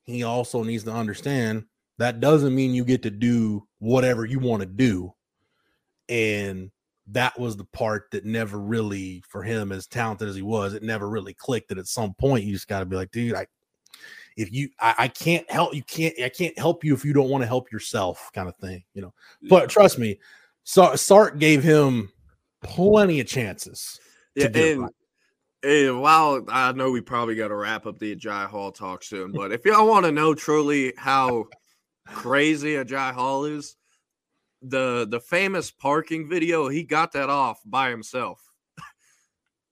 [0.05, 1.67] he also needs to understand
[1.99, 5.13] that doesn't mean you get to do whatever you want to do.
[6.09, 6.71] And
[7.13, 10.83] that was the part that never really, for him, as talented as he was, it
[10.83, 11.69] never really clicked.
[11.69, 13.47] That at some point you just got to be like, dude, I,
[14.37, 17.29] if you, I, I, can't help you, can't, I can't help you if you don't
[17.29, 19.13] want to help yourself, kind of thing, you know.
[19.49, 20.19] But trust me,
[20.65, 22.13] so Sark gave him
[22.63, 23.99] plenty of chances.
[24.35, 24.93] Yeah, and, right.
[25.65, 29.33] and while I know we probably got to wrap up the Jai Hall talk soon,
[29.33, 31.47] but if y'all want to know truly how
[32.07, 33.77] crazy Agiye Hall is,
[34.63, 38.41] the the famous parking video, he got that off by himself.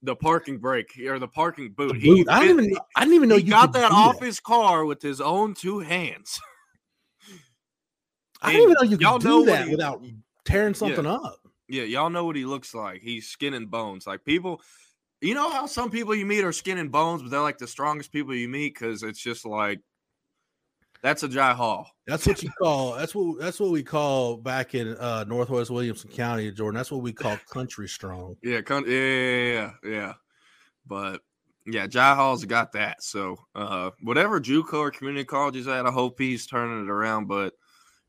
[0.03, 1.95] the parking brake or the parking boot.
[1.95, 2.19] The boot.
[2.19, 4.27] He, I didn't even I didn't even know he got that off that.
[4.27, 6.39] his car with his own two hands.
[8.43, 10.03] I didn't even know you could do that he, without
[10.45, 11.41] tearing something yeah, up.
[11.69, 13.03] Yeah, y'all know what he looks like.
[13.03, 14.07] He's skin and bones.
[14.07, 14.63] Like people,
[15.21, 17.67] you know how some people you meet are skin and bones, but they're like the
[17.67, 19.81] strongest people you meet because it's just like
[21.03, 21.91] that's Agiye Hall.
[22.07, 22.95] That's what you call.
[22.95, 23.39] That's what.
[23.39, 26.77] That's what we call back in uh, Northwest Williamson County, Jordan.
[26.77, 28.37] That's what we call country strong.
[28.43, 30.13] Yeah, con- yeah, yeah, yeah, yeah.
[30.87, 31.21] But
[31.67, 33.03] yeah, Jai Hall's got that.
[33.03, 37.27] So uh, whatever JUCO or community college is at, I hope he's turning it around.
[37.27, 37.55] But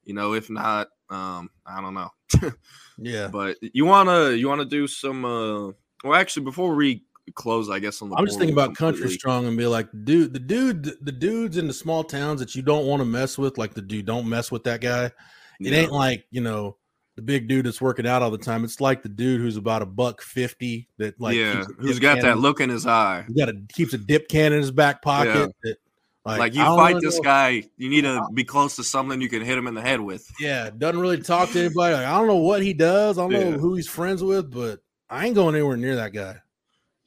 [0.03, 2.09] you know, if not, um, I don't know.
[2.97, 3.27] yeah.
[3.27, 5.25] But you wanna you wanna do some.
[5.25, 5.71] Uh,
[6.03, 7.03] well, actually, before we
[7.35, 8.01] close, I guess.
[8.01, 9.01] On the I'm just thinking about completely.
[9.01, 12.55] country strong and be like, dude, the dude, the dudes in the small towns that
[12.55, 15.05] you don't want to mess with, like the dude, don't mess with that guy.
[15.05, 15.13] It
[15.59, 15.79] yeah.
[15.79, 16.77] ain't like you know
[17.15, 18.63] the big dude that's working out all the time.
[18.63, 22.37] It's like the dude who's about a buck fifty that like yeah, who's got that
[22.37, 23.25] look in his eye.
[23.27, 25.35] He got a keeps a dip can in his back pocket.
[25.35, 25.47] Yeah.
[25.63, 25.77] That,
[26.25, 27.23] like, like, you fight this know.
[27.23, 29.99] guy, you need to be close to something you can hit him in the head
[29.99, 30.29] with.
[30.39, 31.95] Yeah, doesn't really talk to anybody.
[31.95, 33.17] Like, I don't know what he does.
[33.17, 33.49] I don't yeah.
[33.49, 36.35] know who he's friends with, but I ain't going anywhere near that guy.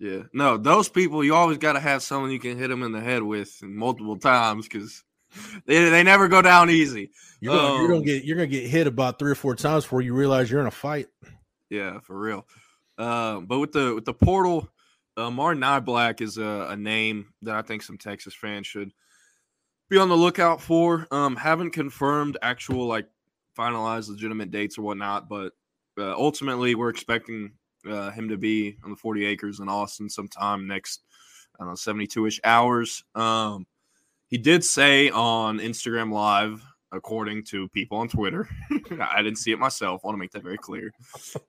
[0.03, 2.91] Yeah, no, those people you always got to have someone you can hit them in
[2.91, 5.05] the head with multiple times because
[5.65, 7.13] they, they never go down easy.
[7.41, 9.85] You're gonna, um, you're gonna, get you're gonna get hit about three or four times
[9.85, 11.07] before you realize you're in a fight.
[11.71, 12.49] Yeah, for real.
[12.99, 14.69] Uh, but with the with the portal,
[15.17, 18.91] uh, Martin Niblack is a, a, name that I think some Texas fans should
[19.89, 21.07] be on the lookout for.
[21.13, 23.07] Um, haven't confirmed actual like
[23.57, 25.53] finalized legitimate dates or whatnot, but
[25.97, 27.53] uh, ultimately we're expecting
[27.89, 31.03] uh, him to be on the 40 acres in Austin sometime next,
[31.57, 33.05] I don't know, 72 ish hours.
[33.15, 33.67] Um,
[34.29, 38.49] he did say on Instagram Live, according to people on Twitter,
[39.01, 40.01] I didn't see it myself.
[40.03, 40.93] I want to make that very clear.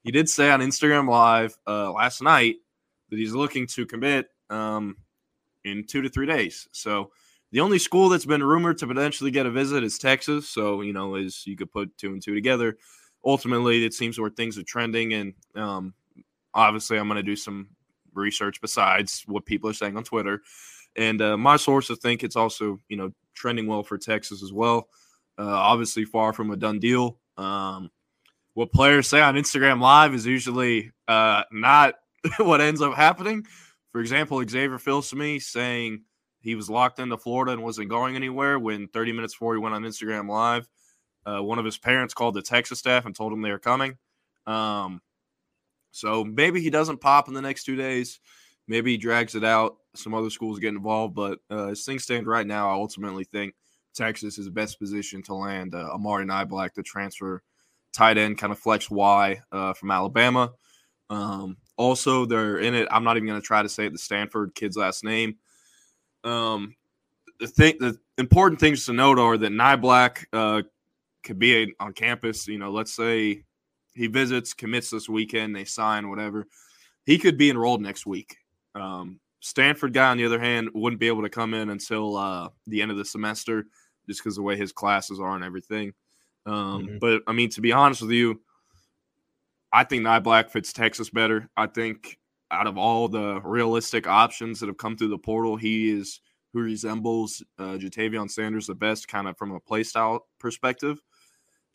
[0.04, 2.56] He did say on Instagram Live uh, last night
[3.10, 4.98] that he's looking to commit um,
[5.64, 6.68] in two to three days.
[6.72, 7.12] So
[7.52, 10.50] the only school that's been rumored to potentially get a visit is Texas.
[10.50, 12.78] So, you know, as you could put two and two together,
[13.24, 15.14] ultimately it seems where things are trending.
[15.14, 15.94] And um,
[16.54, 17.70] obviously I'm going to do some
[18.14, 20.42] research besides what people are saying on Twitter.
[20.96, 24.90] And uh, my sources think it's also, you know, trending well for Texas as well.
[25.38, 27.18] Uh, obviously, far from a done deal.
[27.38, 27.90] Um,
[28.54, 31.96] what players say on Instagram Live is usually uh, not
[32.38, 33.46] what ends up happening.
[33.92, 36.04] For example, Xavier Filsaime saying
[36.40, 39.74] he was locked into Florida and wasn't going anywhere when 30 minutes before he went
[39.74, 40.68] on Instagram Live,
[41.26, 43.98] uh, one of his parents called the Texas staff and told him they were coming.
[44.46, 45.02] Um,
[45.94, 48.20] so maybe he doesn't pop in the next two days.
[48.68, 49.78] Maybe he drags it out.
[49.96, 53.54] Some other schools get involved, but uh, as things stand right now, I ultimately think
[53.94, 57.44] Texas is the best position to land uh, Amari Niblack, the transfer
[57.94, 60.52] tight end, kind of flex Y uh, from Alabama.
[61.12, 62.88] Um, also, they're in it.
[62.90, 65.36] I'm not even going to try to say it, the Stanford kid's last name.
[66.24, 66.76] Um,
[67.40, 70.64] the thing, the important things to note are that Niblack uh,
[71.22, 72.48] could be on campus.
[72.48, 73.44] You know, let's say
[73.94, 76.48] he visits, commits this weekend, they sign, whatever.
[77.06, 78.38] He could be enrolled next week.
[78.76, 82.50] Um, Stanford guy, on the other hand, wouldn't be able to come in until uh,
[82.66, 83.66] the end of the semester
[84.08, 85.94] just because the way his classes are and everything.
[86.46, 86.54] Um,
[86.86, 86.98] mm-hmm.
[87.00, 88.42] But I mean, to be honest with you,
[89.72, 91.50] I think Niblack fits Texas better.
[91.58, 92.18] I think
[92.52, 96.22] out of all the realistic options that have come through the portal, he is
[96.54, 101.02] who resembles uh, Ja'Tavion Sanders the best, kind of from a play style perspective.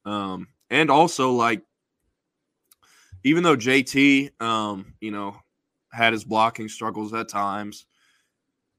[0.04, 1.62] Um, and also, like,
[3.28, 5.36] even though JT, um, you know,
[5.92, 7.84] had his blocking struggles at times,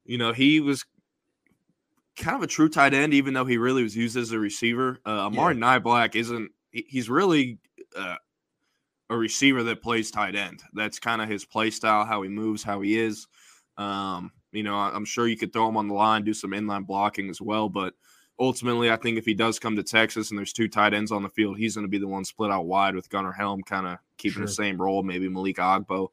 [0.04, 0.84] you know, he was
[2.16, 4.98] kind of a true tight end, even though he really was used as a receiver.
[5.06, 5.78] Uh, Amari yeah.
[5.78, 7.58] Niblack isn't, he's really,
[7.96, 8.16] uh,
[9.08, 10.62] a receiver that plays tight end.
[10.72, 13.28] That's kind of his play style, how he moves, how he is.
[13.76, 16.86] Um, you know, I'm sure you could throw him on the line, do some inline
[16.86, 17.68] blocking as well.
[17.68, 17.94] But
[18.40, 21.22] ultimately, I think if he does come to Texas and there's two tight ends on
[21.22, 23.86] the field, he's going to be the one split out wide with Gunnar Helm kind
[23.86, 24.46] of keeping sure.
[24.46, 26.08] the same role, maybe Malik Agbo.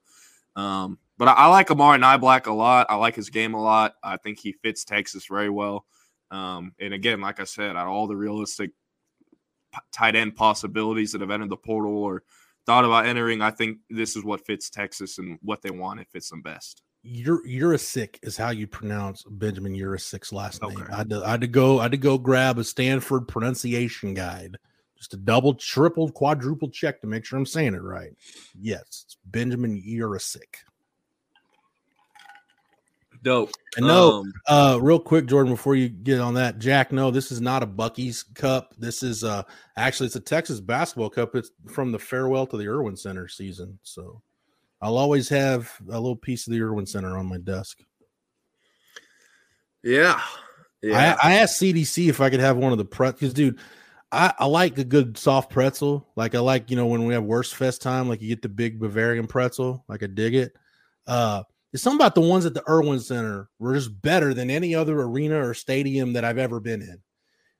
[0.55, 2.87] Um, but I, I, like Amari Niblack a lot.
[2.89, 3.95] I like his game a lot.
[4.03, 5.85] I think he fits Texas very well.
[6.29, 8.71] Um, and again, like I said, out of all the realistic
[9.91, 12.23] tight end possibilities that have entered the portal or
[12.65, 16.01] thought about entering, I think this is what fits Texas and what they want.
[16.01, 16.81] It fits them best.
[17.07, 20.85] Yurosek is how you pronounce Benjamin Yurosek's last name.
[20.91, 21.79] I, had to, I had to go.
[21.79, 24.57] I had to go grab a Stanford pronunciation guide,
[24.97, 28.11] just a double, triple, quadruple check to make sure I'm saying it right.
[28.59, 30.55] Yes, it's Benjamin Yurosek.
[33.23, 33.51] Dope.
[33.75, 37.31] And no, um, uh, real quick, Jordan, before you get on that, Jack, no, this
[37.31, 38.73] is not a Buc-ee's Cup.
[38.77, 39.43] This is uh
[39.75, 41.35] actually it's a Texas basketball cup.
[41.35, 43.79] It's from the farewell to the Erwin Center season.
[43.83, 44.21] So
[44.81, 47.79] I'll always have a little piece of the Erwin Center on my desk.
[49.83, 50.21] Yeah.
[50.81, 51.17] Yeah.
[51.21, 53.59] I, I asked CDC if I could have one of the pretzels, dude.
[54.11, 56.07] I, I like a good soft pretzel.
[56.15, 58.79] Like I like, you know, when we have Wurstfest time, like you get the big
[58.79, 59.83] Bavarian pretzel.
[59.87, 60.53] Like I dig it.
[61.07, 64.73] Uh it's something about the ones at the Erwin Center were just better than any
[64.73, 66.99] other arena or stadium that I've ever been in.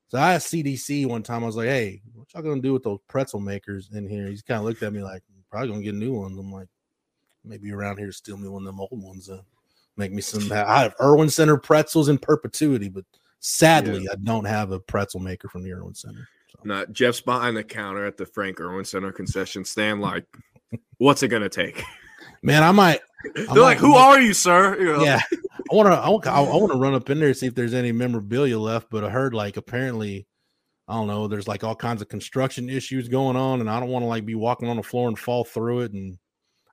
[0.08, 2.84] So I asked CDC one time, I was like, hey, what y'all gonna do with
[2.84, 4.28] those pretzel makers in here?
[4.28, 6.38] He's kind of looked at me like, probably gonna get new ones.
[6.38, 6.70] I'm like,
[7.48, 9.42] maybe around here steal me one of them old ones and
[9.98, 10.52] make me some.
[10.52, 13.06] I have Erwin Center pretzels in perpetuity, but
[13.40, 14.12] sadly, yeah.
[14.14, 16.28] I don't have a pretzel maker from the Erwin Center.
[16.50, 16.60] So.
[16.64, 20.02] No, Jeff's behind the counter at the Frank Erwin Center concession stand.
[20.02, 20.26] Like,
[20.98, 21.84] what's it gonna take?
[22.42, 23.02] Man, I might.
[23.36, 25.04] They're might, like, "Who are you, sir?" You know?
[25.04, 25.20] Yeah,
[25.72, 25.94] I want to.
[25.94, 26.28] I want.
[26.28, 28.90] I want to run up in there and see if there's any memorabilia left.
[28.90, 30.28] But I heard like apparently,
[30.88, 31.28] I don't know.
[31.28, 34.26] There's like all kinds of construction issues going on, and I don't want to like
[34.26, 35.94] be walking on the floor and fall through it.
[35.94, 36.18] And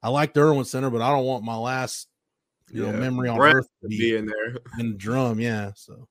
[0.04, 2.08] I like the Erwin Center, but I don't want my last
[2.70, 2.92] you yeah.
[2.92, 5.40] know memory on Brett earth to be, be, in there in the drum.
[5.40, 5.72] Yeah.
[5.74, 6.06] So.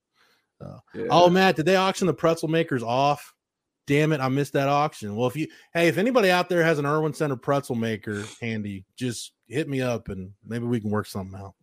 [0.59, 1.05] Uh, yeah.
[1.09, 3.33] Oh, Matt, did they auction the pretzel makers off?
[3.85, 5.15] Damn it, I missed that auction.
[5.15, 8.85] Well, if you hey, if anybody out there has an Erwin Center pretzel maker handy,
[8.95, 11.53] just hit me up and maybe we can work something out.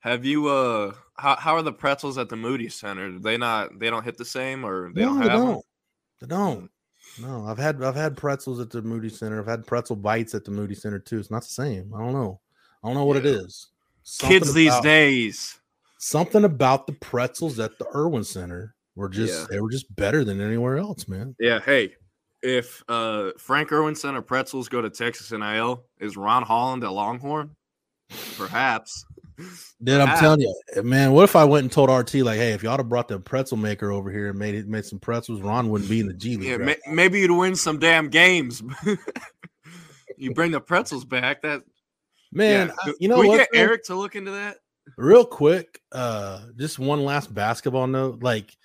[0.00, 3.10] Have you uh how how are the pretzels at the Moody Center?
[3.10, 5.46] Do they not they don't hit the same or they no, don't they don't.
[5.46, 5.60] Them?
[6.20, 6.70] They don't.
[7.20, 9.40] No, I've had I've had pretzels at the Moody Center.
[9.40, 11.18] I've had pretzel bites at the Moody Center too.
[11.18, 11.92] It's not the same.
[11.94, 12.40] I don't know.
[12.82, 13.30] I don't know what yeah.
[13.30, 13.68] it is.
[14.02, 15.58] Something Kids these days.
[15.98, 19.46] Something about the pretzels at the Erwin Center were just yeah.
[19.50, 21.36] they were just better than anywhere else, man.
[21.38, 21.60] Yeah.
[21.60, 21.94] Hey,
[22.42, 27.54] if uh Frank Erwin Center pretzels go to Texas NIL, is Ron Holland a Longhorn?
[28.36, 29.04] Perhaps.
[29.82, 31.12] Dude, I'm telling you, man.
[31.12, 33.56] What if I went and told RT like, "Hey, if y'all have brought the pretzel
[33.56, 36.36] maker over here and made it made some pretzels, Ron wouldn't be in the G
[36.36, 36.78] League." Yeah, right?
[36.88, 38.62] maybe you'd win some damn games.
[40.16, 41.42] you bring the pretzels back.
[41.42, 41.62] That
[42.32, 42.92] man, yeah.
[43.00, 43.48] you know we what, get?
[43.54, 44.58] Eric to look into that
[44.96, 45.80] real quick.
[45.90, 48.56] Uh, just one last basketball note, like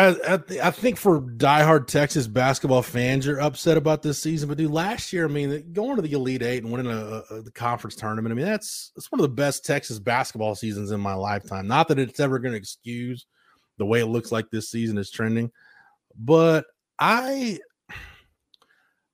[0.00, 4.48] I, I, think for diehard Texas basketball fans, you're upset about this season.
[4.48, 7.42] But dude, last year, I mean, going to the Elite Eight and winning a, a,
[7.42, 11.00] the conference tournament, I mean, that's that's one of the best Texas basketball seasons in
[11.00, 11.66] my lifetime.
[11.66, 13.26] Not that it's ever going to excuse
[13.76, 15.50] the way it looks like this season is trending,
[16.16, 16.64] but
[16.98, 17.58] I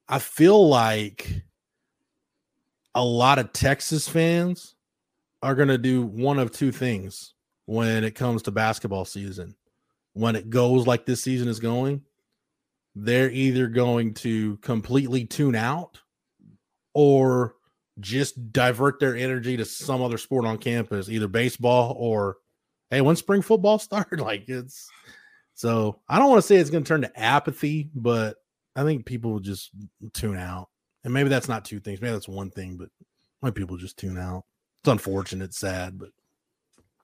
[0.08, 1.42] I feel like
[2.94, 4.76] a lot of Texas fans
[5.42, 7.34] are going to do one of two things
[7.64, 9.54] when it comes to basketball season
[10.16, 12.00] when it goes like this season is going,
[12.94, 16.00] they're either going to completely tune out
[16.94, 17.54] or
[18.00, 22.38] just divert their energy to some other sport on campus, either baseball or
[22.88, 24.88] hey, when spring football start, like it's
[25.52, 28.38] so I don't want to say it's going to turn to apathy, but
[28.74, 29.70] I think people will just
[30.14, 30.70] tune out.
[31.04, 32.00] And maybe that's not two things.
[32.00, 32.88] Maybe that's one thing, but
[33.42, 34.44] my people just tune out.
[34.78, 36.08] It's unfortunate, sad, but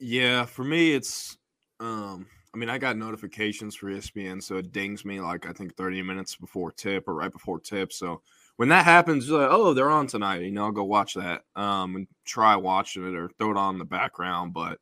[0.01, 1.37] yeah, for me, it's
[1.79, 5.75] um I mean, I got notifications for ESPN, so it dings me like I think
[5.75, 7.93] 30 minutes before tip or right before tip.
[7.93, 8.21] So
[8.57, 10.43] when that happens, you're like, oh, they're on tonight.
[10.43, 13.77] You know, I'll go watch that um, and try watching it or throw it on
[13.77, 14.53] in the background.
[14.53, 14.79] But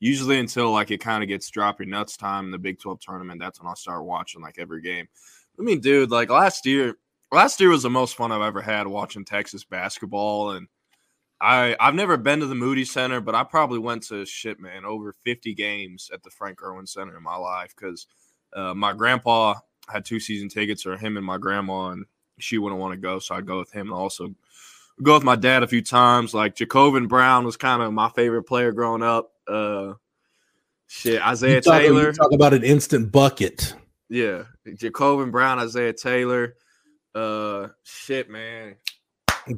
[0.00, 3.00] usually until like it kind of gets drop your nuts time in the Big 12
[3.00, 5.06] tournament, that's when I'll start watching like every game.
[5.58, 6.94] I mean, dude, like last year,
[7.30, 10.66] last year was the most fun I've ever had watching Texas basketball and–
[11.42, 14.84] I I've never been to the Moody Center, but I probably went to shit, man,
[14.84, 18.06] over 50 games at the Frank Erwin Center in my life because
[18.54, 19.56] uh, my grandpa
[19.88, 22.06] had two season tickets, or him and my grandma, and
[22.38, 23.88] she wouldn't want to go, so I'd go with him.
[23.88, 24.34] And also
[25.02, 26.32] go with my dad a few times.
[26.32, 29.32] Like J'Covan Brown was kind of my favorite player growing up.
[29.48, 29.94] Uh,
[30.86, 32.12] shit, Isaiah you talk, Taylor.
[32.12, 33.74] talk about an instant bucket.
[34.08, 36.54] Yeah, J'Covan Brown, Isaiah Taylor.
[37.14, 38.76] Uh, shit, man.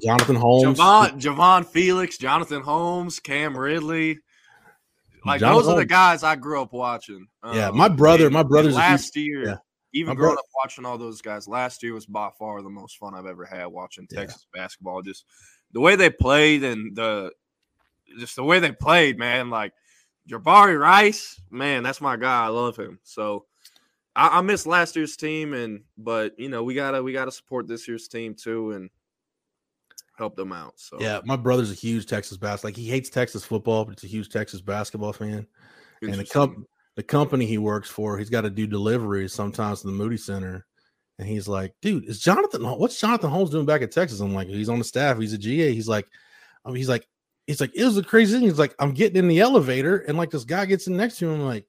[0.03, 0.79] Jonathan Holmes.
[0.79, 4.19] Javon, Javan Felix, Jonathan Holmes, Cam Ridley.
[5.27, 7.27] Like Jonathan those are the guys I grew up watching.
[7.53, 9.45] Yeah, Um, my brother- and- my brother's last year.
[9.47, 9.57] yeah.
[9.93, 12.99] Even My growing up watching all those guys, last year was by far the most
[12.99, 14.21] fun I've ever had watching Yeah.
[14.21, 15.03] Texas basketball.
[15.03, 15.25] Just
[15.73, 17.31] the way they played and the
[18.19, 19.51] just the way they played, man.
[19.51, 19.73] Like
[20.29, 22.45] Jabari Rice, man, that's my guy.
[22.45, 22.99] I love him.
[23.05, 23.47] So
[24.17, 27.69] I, I miss last year's team, and but you know we gotta we gotta support
[27.69, 28.91] this year's team too and
[30.17, 30.75] help them out.
[30.77, 32.69] So Yeah, my brother's a huge Texas basketball.
[32.69, 35.47] Like he hates Texas football, but he's a huge Texas basketball fan.
[36.03, 39.89] And the comp- the company he works for, he's got to do deliveries sometimes to
[39.89, 40.67] the Moody Center.
[41.19, 44.21] And he's like, dude, is Jonathan what's Jonathan Holmes doing back at Texas?
[44.21, 45.73] I'm like, he's on the staff, he's a GA.
[45.73, 46.07] He's like,
[46.65, 47.07] I mean, he's like,
[47.47, 48.43] he's like, it was the crazy thing.
[48.43, 51.29] He's like, I'm getting in the elevator, and like this guy gets in next to
[51.29, 51.41] him.
[51.41, 51.67] I'm like,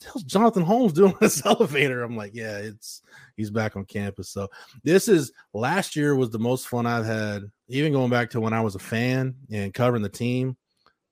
[0.00, 2.02] the hell's Jonathan Holmes doing in this elevator?
[2.02, 3.02] I'm like, yeah, it's
[3.36, 4.28] he's back on campus.
[4.30, 4.48] So
[4.82, 8.52] this is last year was the most fun I've had, even going back to when
[8.52, 10.56] I was a fan and covering the team.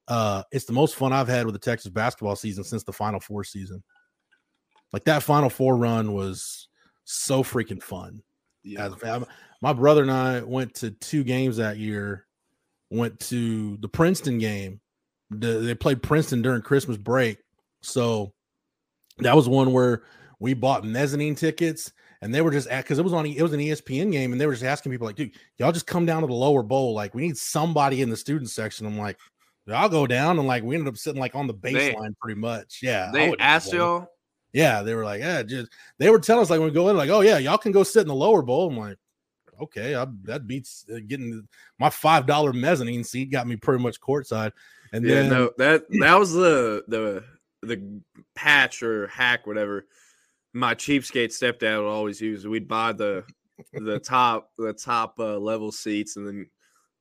[0.09, 3.21] Uh, it's the most fun I've had with the Texas basketball season since the Final
[3.21, 3.83] Four season.
[4.93, 6.69] Like that Final Four run was
[7.05, 8.23] so freaking fun.
[8.63, 8.89] yeah.
[8.95, 9.25] Fan.
[9.61, 12.27] My brother and I went to two games that year.
[12.91, 14.81] Went to the Princeton game.
[15.31, 17.39] The, they played Princeton during Christmas break,
[17.81, 18.35] so
[19.23, 20.03] that was one where
[20.39, 23.61] we bought mezzanine tickets, and they were just because it was on it was an
[23.61, 26.27] ESPN game, and they were just asking people like, "Dude, y'all just come down to
[26.27, 26.95] the lower bowl.
[26.95, 29.19] Like, we need somebody in the student section." I'm like,
[29.69, 32.41] "I'll go down," and like we ended up sitting like on the They- baseline pretty
[32.41, 32.81] much.
[32.83, 34.09] Yeah, They asked y'all.
[34.53, 36.97] Yeah, they were like, yeah, just they were telling us like when we go in,
[36.97, 38.69] like, oh yeah, y'all can go sit in the lower bowl.
[38.69, 38.99] I'm like,
[39.63, 41.49] okay, I, that beats uh, getting
[41.79, 44.53] my five dollar mezzanine seat got me pretty much courtside.
[44.93, 47.25] And yeah, then no, that that was the the
[47.63, 48.01] the
[48.35, 49.87] patch or hack, whatever.
[50.53, 52.47] My cheapskate stepdad would always use.
[52.47, 53.25] We'd buy the
[53.73, 56.47] the top the top uh, level seats, and then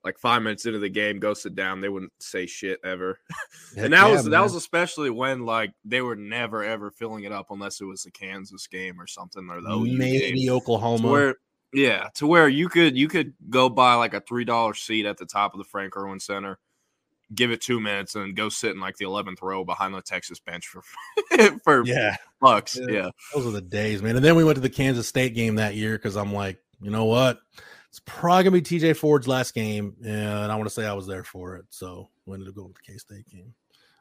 [0.04, 1.82] like five minutes into the game, go sit down.
[1.82, 3.20] They wouldn't say shit ever.
[3.78, 7.32] and that yeah, was that was especially when like they were never ever filling it
[7.32, 9.98] up unless it was a Kansas game or something or the OU game.
[9.98, 11.10] maybe To Oklahoma.
[11.10, 11.36] where
[11.74, 15.18] yeah, to where you could you could go buy like a three dollar seat at
[15.18, 16.60] the top of the Frank Erwin Center,
[17.34, 20.40] give it two minutes, and go sit in like the eleventh row behind the Texas
[20.40, 20.82] bench for
[21.64, 22.78] for yeah, bucks.
[22.80, 22.88] Yeah.
[22.92, 23.10] Yeah.
[23.34, 24.16] those are the days, man.
[24.16, 26.92] And then we went to the Kansas State game that year because I'm like, you
[26.92, 27.40] know what?
[27.90, 31.08] It's probably gonna be TJ Ford's last game, and I want to say I was
[31.08, 31.66] there for it.
[31.70, 33.54] So we ended up going to the K State game.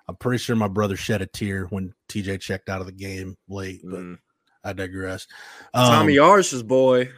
[0.08, 3.36] I'm pretty sure my brother shed a tear when TJ checked out of the game
[3.48, 4.18] late, but Mm.
[4.62, 5.26] I digress.
[5.74, 7.10] Tommy Um, Yarsh's boy.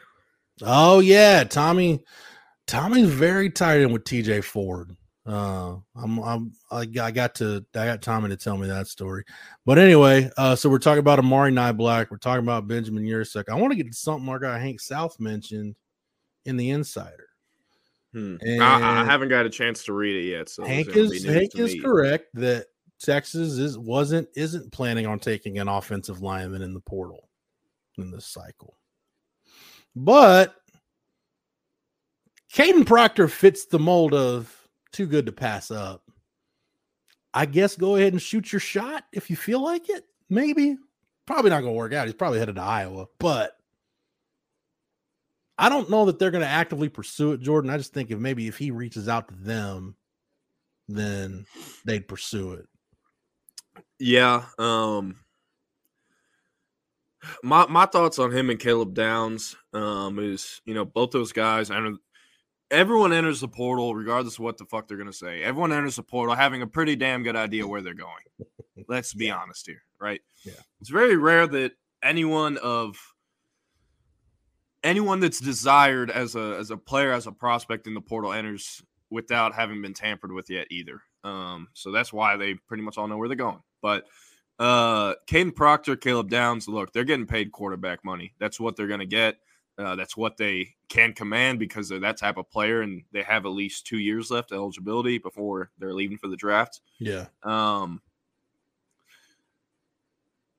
[0.63, 2.05] Oh yeah, Tommy.
[2.67, 4.97] Tommy's very tight in with TJ Ford.
[5.25, 9.25] Uh, I'm, I'm, I got, to, I got Tommy to tell me that story.
[9.65, 12.11] But anyway, uh, so we're talking about Amari Black.
[12.11, 13.49] We're talking about Benjamin Yurosek.
[13.49, 15.77] I want to get to something our guy Hank South mentioned
[16.45, 17.29] in the Insider.
[18.13, 18.37] Hmm.
[18.61, 20.49] I, I haven't got a chance to read it yet.
[20.49, 21.81] So Hank it's gonna be is Hank is me.
[21.81, 22.67] correct that
[23.01, 27.31] Texas is wasn't isn't planning on taking an offensive lineman in the portal
[27.97, 28.77] in this cycle.
[29.97, 30.55] But
[32.53, 34.55] Kadyn Proctor fits the mold of
[34.93, 36.03] too good to pass up.
[37.35, 40.05] I guess go ahead and shoot your shot if you feel like it.
[40.29, 40.77] Maybe.
[41.27, 42.07] Probably not going to work out.
[42.07, 43.57] He's probably headed to Iowa, but
[45.57, 47.71] I don't know that they're going to actively pursue it, Jordan.
[47.71, 49.97] I just think if maybe if he reaches out to them,
[50.89, 51.47] then
[51.85, 52.69] they'd pursue it.
[53.99, 54.45] Yeah.
[54.59, 55.17] Um
[57.43, 61.71] my my thoughts on him and Caleb Downs um is you know both those guys
[61.71, 61.95] enter
[62.73, 65.43] everyone enters the portal regardless of what the fuck they're gonna say.
[65.43, 68.25] Everyone enters the portal having a pretty damn good idea where they're going.
[68.89, 70.21] Let's be honest here, right?
[70.45, 70.55] Yeah.
[70.81, 72.97] It's very rare that anyone of
[74.83, 78.83] anyone that's desired as a as a player as a prospect in the portal enters
[79.11, 81.03] without having been tampered with yet either.
[81.23, 83.61] Um, so that's why they pretty much all know where they're going.
[83.83, 84.07] But
[84.59, 88.33] uh Kadyn Proctor, Caleb Downs, look, they're getting paid quarterback money.
[88.39, 89.37] That's what they're gonna get.
[89.83, 93.45] Uh, that's what they can command because they're that type of player and they have
[93.47, 96.81] at least two years left eligibility before they're leaving for the draft.
[97.01, 97.27] Yeah.
[97.43, 98.01] Um,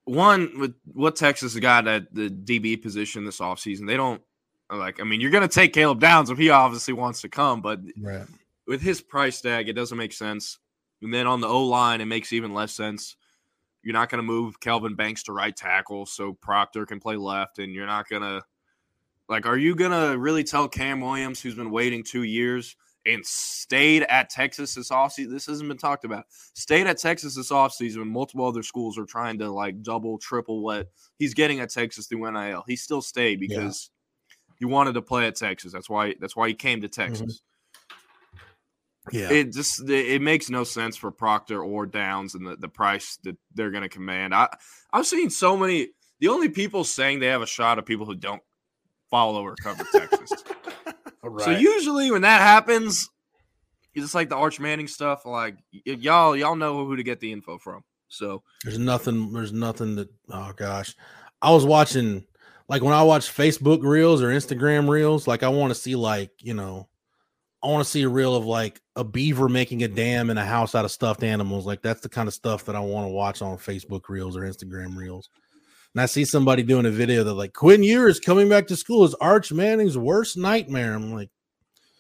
[0.06, 4.22] one with what Texas got at the DB position this offseason, they don't
[4.70, 5.00] like.
[5.00, 7.80] I mean, you're going to take Caleb Downs if he obviously wants to come, but
[8.02, 8.26] Right.
[8.68, 10.60] with his price tag, it doesn't make sense.
[11.02, 13.16] And then on the O line, it makes even less sense.
[13.82, 17.60] You're not going to move Kelvin Banks to right tackle so Proctor can play left,
[17.60, 18.42] and you're not going to
[19.30, 19.46] like.
[19.46, 24.04] Are you going to really tell Cam Williams, who's been waiting two years and stayed
[24.04, 25.32] at Texas this offseason?
[25.32, 26.26] This hasn't been talked about.
[26.54, 30.62] Stayed at Texas this offseason when multiple other schools are trying to like double, triple
[30.62, 32.64] what he's getting at Texas through NIL.
[32.68, 33.90] He still stayed because
[34.58, 35.74] he wanted to play at Texas.
[35.74, 37.02] That's why that's why he came to mm-hmm.
[37.02, 37.42] Texas.
[39.12, 39.32] Yeah.
[39.32, 43.36] It just it makes no sense for Proctor or Downs and the, the price that
[43.54, 44.34] they're going to command.
[44.34, 44.48] I
[44.92, 45.90] I've seen so many.
[46.20, 48.42] The only people saying they have a shot are people who don't
[49.14, 50.44] follow or cover Texas.
[51.24, 51.46] right.
[51.46, 53.08] So usually when that happens,
[53.94, 55.24] it's just like the Arch Manning stuff.
[55.26, 57.84] Like y- y'all y'all know who to get the info from.
[58.08, 59.32] So There's nothing.
[59.32, 60.10] There's nothing that.
[60.32, 60.96] Oh gosh,
[61.44, 62.26] I was watching
[62.68, 65.28] like when I watch Facebook reels or Instagram reels.
[65.28, 66.90] Like I want to see like you know,
[67.62, 70.46] I want to see a reel of like a beaver making a dam in a
[70.46, 71.68] house out of stuffed animals.
[71.68, 74.42] Like that's the kind of stuff that I want to watch on Facebook reels or
[74.42, 75.30] Instagram reels.
[75.96, 79.04] And I see somebody doing a video that like Quinn Ewers coming back to school
[79.04, 80.94] is Arch Manning's worst nightmare.
[80.94, 81.30] I'm like,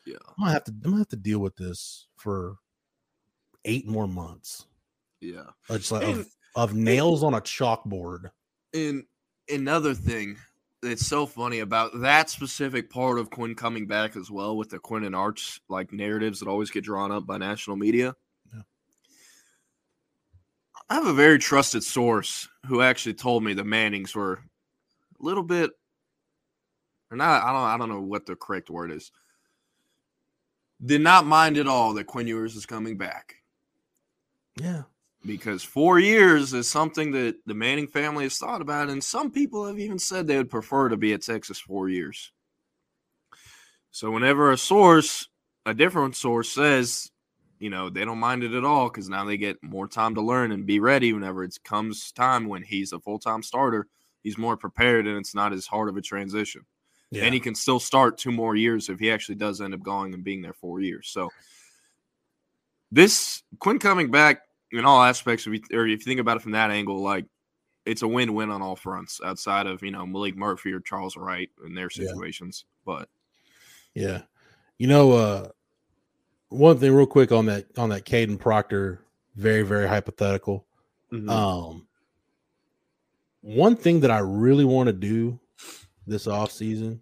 [0.06, 0.72] yeah, I'm gonna have to.
[0.72, 2.56] I'm gonna have to deal with this for
[3.66, 4.66] eight more months.
[5.22, 5.44] yeah.
[5.70, 8.32] It's like And- of, of nails on a chalkboard.
[8.74, 9.04] And
[9.48, 10.38] another thing
[10.82, 14.80] that's so funny about that specific part of Quinn coming back as well with the
[14.80, 18.16] Quinn and Arch like narratives that always get drawn up by national media.
[20.90, 24.40] I have a very trusted source who actually told me the Mannings were a
[25.24, 25.72] little bit
[27.12, 29.12] or not I don't I don't know what the correct word is.
[30.84, 33.36] Did not mind at all that Quinn Ewers is coming back
[34.60, 34.84] Yeah.
[35.26, 39.66] because four years is something that the Manning family has thought about, and some people
[39.66, 42.32] have even said they would prefer to be at Texas four years.
[43.92, 45.30] So whenever a source,
[45.66, 47.10] a different source says,
[47.64, 50.22] you know, they don't mind it at all because now they get more time to
[50.22, 53.88] learn and be ready whenever it comes time when he's a full time starter.
[54.22, 56.66] He's more prepared and it's not as hard of a transition.
[57.10, 57.24] Yeah.
[57.24, 60.14] And he can still start two more years if he actually does end up going
[60.14, 61.08] and being there four years.
[61.08, 61.30] So
[62.92, 64.42] this Quinn coming back
[64.74, 67.26] in all aspects, of, or if you think about it from that angle, like
[67.86, 71.50] it's a win-win on all fronts outside of you know Maalik Murphy or Charles Wright
[71.66, 72.08] in their Yeah.
[72.08, 72.66] situations.
[72.86, 73.08] But
[73.94, 74.24] yeah.
[74.80, 75.48] You know, uh
[76.54, 79.02] one thing real quick on that on that Kadyn Proctor,
[79.36, 80.66] very, very hypothetical.
[81.12, 81.88] Um
[83.42, 85.40] one thing that I really want to do
[86.08, 87.02] this off season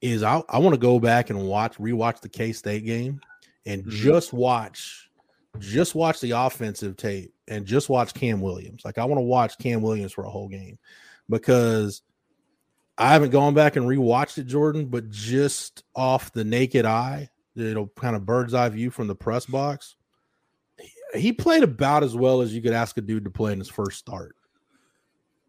[0.00, 3.20] is I, I want to go back and watch rewatch the K State game
[3.66, 3.90] and Mhm.
[3.90, 5.10] just watch
[5.58, 8.84] just watch the offensive tape and just watch Cam Williams.
[8.84, 10.78] Like I want to watch Cam Williams for a whole game
[11.30, 12.02] because
[12.98, 17.74] I haven't gone back and rewatched it, Jordan, but just off the naked eye, you
[17.74, 19.96] know, kind of bird's eye view from the press box,
[20.78, 23.58] he- he played about as well as you could ask a dude to play in
[23.58, 24.36] his first start.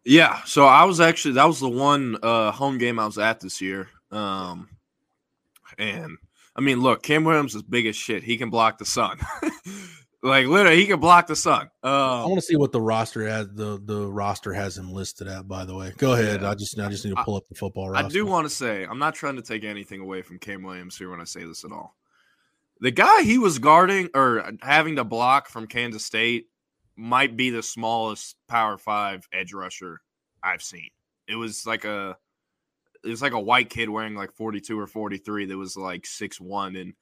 [0.04, 3.40] yeah, so I was actually that was the one uh, home game I was at
[3.40, 3.88] this year.
[4.10, 4.70] Um,
[5.76, 6.16] and
[6.56, 8.22] I mean, look, Cam Williams is big as shit.
[8.22, 9.18] He can block the sun.
[10.22, 11.68] like literally, he can block the sun.
[11.82, 15.28] I Um, want to see what the roster has the the roster has him listed
[15.28, 15.46] at.
[15.46, 16.40] By the way, go ahead.
[16.40, 16.50] Yeah.
[16.50, 18.06] I just I just need to pull up the football roster.
[18.06, 20.96] I do want to say, I'm not trying to take anything away from Cam Williams
[20.96, 21.94] here when I say this at all.
[22.80, 26.46] The guy he was guarding or having to block from Kansas State
[26.96, 30.00] might be the smallest Power Five edge rusher
[30.42, 30.88] I've seen.
[31.26, 32.16] It was like a,
[33.04, 36.40] it was like a white kid wearing like 42 or 43 that was like six
[36.40, 36.94] one, and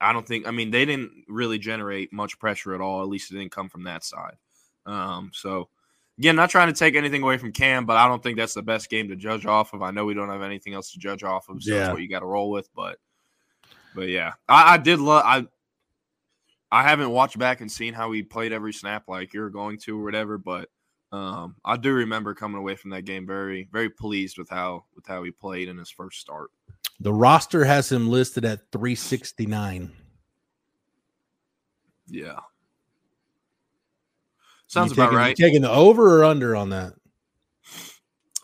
[0.00, 3.02] I don't think, I mean, they didn't really generate much pressure at all.
[3.02, 4.36] At least it didn't come from that side.
[4.86, 5.68] Um, so
[6.18, 8.62] again, not trying to take anything away from Cam, but I don't think that's the
[8.62, 9.82] best game to judge off of.
[9.82, 11.80] I know we don't have anything else to judge off of, so Yeah.
[11.80, 12.68] that's what you got to roll with.
[12.74, 12.98] But,
[13.98, 15.24] but yeah, I, I did love.
[15.26, 15.44] I
[16.70, 19.98] I haven't watched back and seen how he played every snap like you're going to
[20.00, 20.68] or whatever, but
[21.10, 25.04] um, I do remember coming away from that game very very pleased with how with
[25.04, 26.50] how he played in his first start.
[27.00, 29.90] The roster has him listed at 369.
[32.06, 32.38] Yeah,
[34.68, 35.36] sounds about taking, you right.
[35.36, 36.92] taking the over or under on that?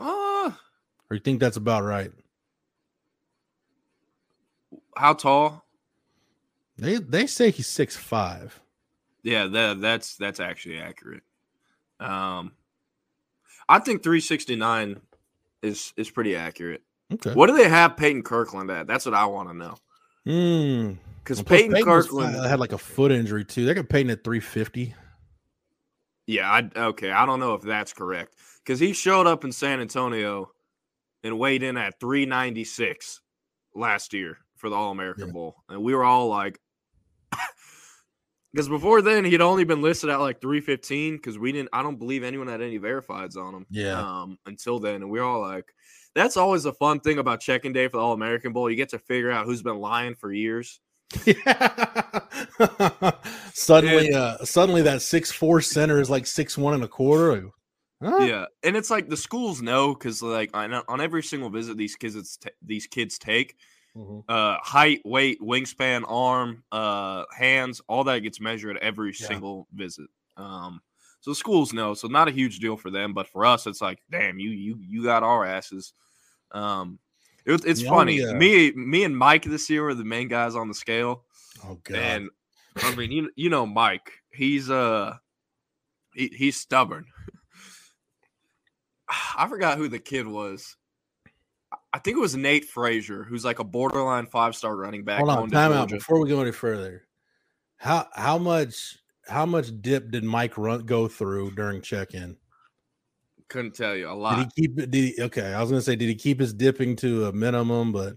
[0.01, 0.51] Uh,
[1.09, 2.11] Or you think that's about right?
[4.97, 5.65] How tall?
[6.77, 8.61] They they say he's six five.
[9.23, 11.23] Yeah, that that's that's actually accurate.
[12.01, 12.53] Um,
[13.69, 15.01] I think 369
[15.63, 16.83] is is pretty accurate.
[17.13, 17.33] Okay.
[17.33, 18.87] What do they have Peyton Kirkland at?
[18.87, 19.75] That's what I want to know.
[20.27, 20.93] Hmm.
[21.23, 23.65] Because Well, Peyton, Peyton Kirkland, had like a foot injury too.
[23.65, 24.95] They got Peyton at 350.
[26.27, 29.81] yeah, I, okay, I don't know if that's correct because he showed up in San
[29.81, 30.51] Antonio
[31.23, 33.21] and weighed in at 396
[33.75, 35.33] last year for the All American Yeah.
[35.35, 36.59] Bowl, and we were all like,
[38.53, 41.69] because before then he'd only been listed at like 315 because we didn't.
[41.75, 43.67] I don't believe anyone had any verifieds on him.
[43.69, 44.01] Yeah.
[44.01, 45.67] Um, until then, and we are all like,
[46.15, 48.71] that's always a fun thing about checking day for the All American Bowl.
[48.71, 50.81] You get to figure out who's been lying for years.
[51.27, 52.21] Yeah.
[53.53, 57.51] suddenly, uh, suddenly that six four center is like six one and a quarter.
[58.03, 58.19] Huh?
[58.19, 61.97] Yeah, and it's like the schools know because like on, on every single visit these
[61.97, 63.57] kids it's t- these kids take,
[63.97, 64.25] Mhm.
[64.29, 69.29] uh, height, weight, wingspan, arm, uh, hands, all that gets measured every Yeah.
[69.29, 70.09] single visit.
[70.37, 70.81] Um,
[71.21, 73.81] so the schools know, so not a huge deal for them, but for us, it's
[73.81, 75.93] like, damn, you you you got our asses.
[76.53, 76.99] Um,
[77.47, 78.21] it, it's The funny.
[78.23, 81.25] only, uh, me me and Mike this year were the main guys on the scale.
[81.65, 81.97] Oh god.
[81.97, 82.31] And
[82.83, 85.17] I mean, you you know Mike, he's uh
[86.15, 87.07] he, he's stubborn.
[89.37, 90.77] I forgot who the kid was.
[91.95, 95.19] I- think it was Nate Frazier, who's like a borderline five star running back.
[95.19, 97.07] Hold on, time out before we go any further.
[97.77, 102.37] How how much how much dip did Mike run go through during check in?
[103.49, 104.37] Couldn't tell you a lot.
[104.37, 104.91] Did he keep it?
[104.91, 107.93] Did he, okay, I was gonna say, did he keep his dipping to a minimum?
[107.93, 108.17] But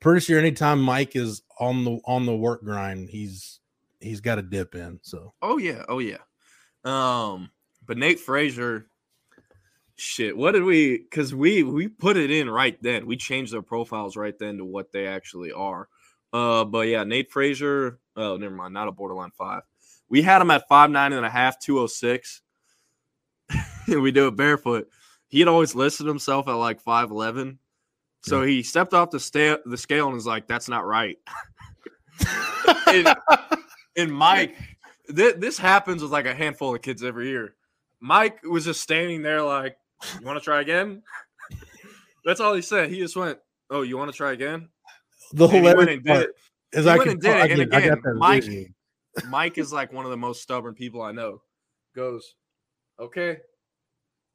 [0.00, 3.60] pretty sure anytime Mike is on the on the work grind, he's
[4.00, 4.98] he's got a dip in.
[5.02, 6.18] So Oh yeah, oh yeah.
[6.84, 7.50] Um,
[7.86, 8.86] but Nate Frazier,
[10.00, 10.36] shit.
[10.36, 10.98] What did we?
[10.98, 13.06] Because we we put it in right then.
[13.06, 15.88] We changed their profiles right then to what they actually are.
[16.32, 17.98] Uh, but yeah, Nate Frazier.
[18.16, 18.74] Oh, never mind.
[18.74, 19.62] Not a borderline five.
[20.08, 22.42] We had him at five nine and a half, two oh six.
[23.88, 24.88] we do it barefoot.
[25.28, 27.58] He had always listed himself at like five eleven.
[28.22, 31.16] So he stepped off the sta- the scale and was like, "That's not right."
[32.86, 33.08] and,
[33.96, 34.56] and Mike,
[35.14, 37.54] th- this happens with like a handful of kids every year.
[38.00, 39.76] Mike was just standing there like,
[40.18, 41.02] "You want to try again?"
[42.24, 42.90] That's all he said.
[42.90, 43.38] He just went,
[43.70, 44.68] "Oh, you want to try again?"
[45.32, 46.26] the And hilarious part
[46.72, 48.72] is He I can and did it, and again, Mike-.
[49.28, 51.42] Mike is like one of the most stubborn people I know.
[51.94, 52.34] Goes,
[52.98, 53.38] okay,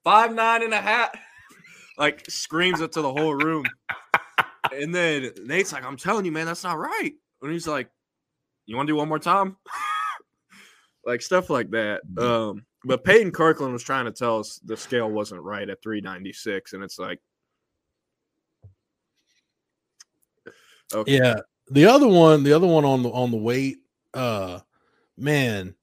[0.04, 1.12] five nine and a half.
[1.98, 3.64] Like screams it to the whole room.
[4.74, 7.14] And then Nate's like, I'm telling you, man, that's not right.
[7.42, 7.90] And he's like,
[8.66, 9.56] You want to do one more time?
[11.06, 12.02] like stuff like that.
[12.18, 16.74] Um, but Peyton Kirkland was trying to tell us the scale wasn't right at 396,
[16.74, 17.20] and it's like
[20.94, 21.18] Okay.
[21.18, 21.36] Yeah.
[21.72, 23.78] The other one, the other one on the on the weight,
[24.14, 24.60] uh
[25.18, 25.74] man,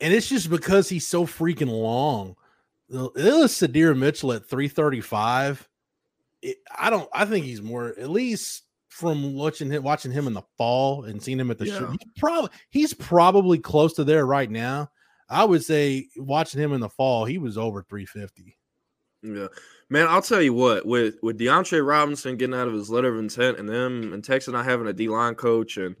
[0.00, 2.36] and it's just because he's so freaking long.
[2.90, 5.66] The- It was Sydir Mitchell at 335.
[6.42, 10.34] It, I don't I think he's more at least from watching him watching him in
[10.34, 11.86] the fall and seeing him at the show.
[11.90, 14.90] He's probably he's probably close to there right now.
[15.28, 18.56] I would say watching him in the fall, he was over 350.
[19.22, 19.46] Yeah,
[19.88, 20.06] man.
[20.08, 20.84] I'll tell you what.
[20.84, 24.52] With with DeAndre Robinson getting out of his letter of intent, and them and Texas
[24.52, 25.96] not having a D line coach, and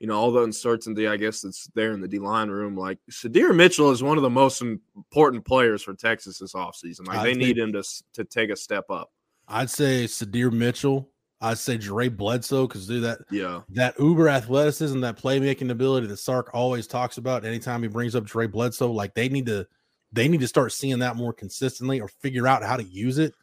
[0.00, 2.76] you know all the uncertainty, I guess that's there in the D line room.
[2.76, 7.06] Like Sydir Mitchell is one of the most important players for Texas this offseason.
[7.06, 9.12] Like I they think- need him to to take a step up.
[9.46, 11.08] I'd say Sydir Mitchell.
[11.40, 16.16] I'd say Dre Bledsoe because do that Yeah, that uber athleticism, that playmaking ability that
[16.16, 19.66] Sark always talks about anytime he brings up Dre Bledsoe, like they need to
[20.12, 23.34] they need to start seeing that more consistently or figure out how to use it.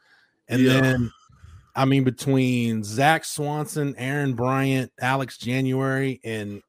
[0.47, 0.79] And Yeah.
[0.81, 1.11] then
[1.75, 6.61] I mean between Zach Swanson, Aaron Bryant, Alex January, and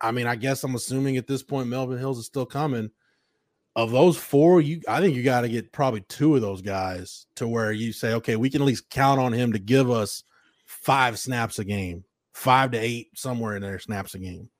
[0.00, 2.90] I mean, I guess I'm assuming at this point Melvin Hills is still coming.
[3.76, 7.26] Of those four, you I think you got to get probably two of those guys
[7.36, 10.22] to where you say, okay, we can at least count on him to give us
[10.84, 14.50] five snaps a game, five to eight, somewhere in there, snaps a game.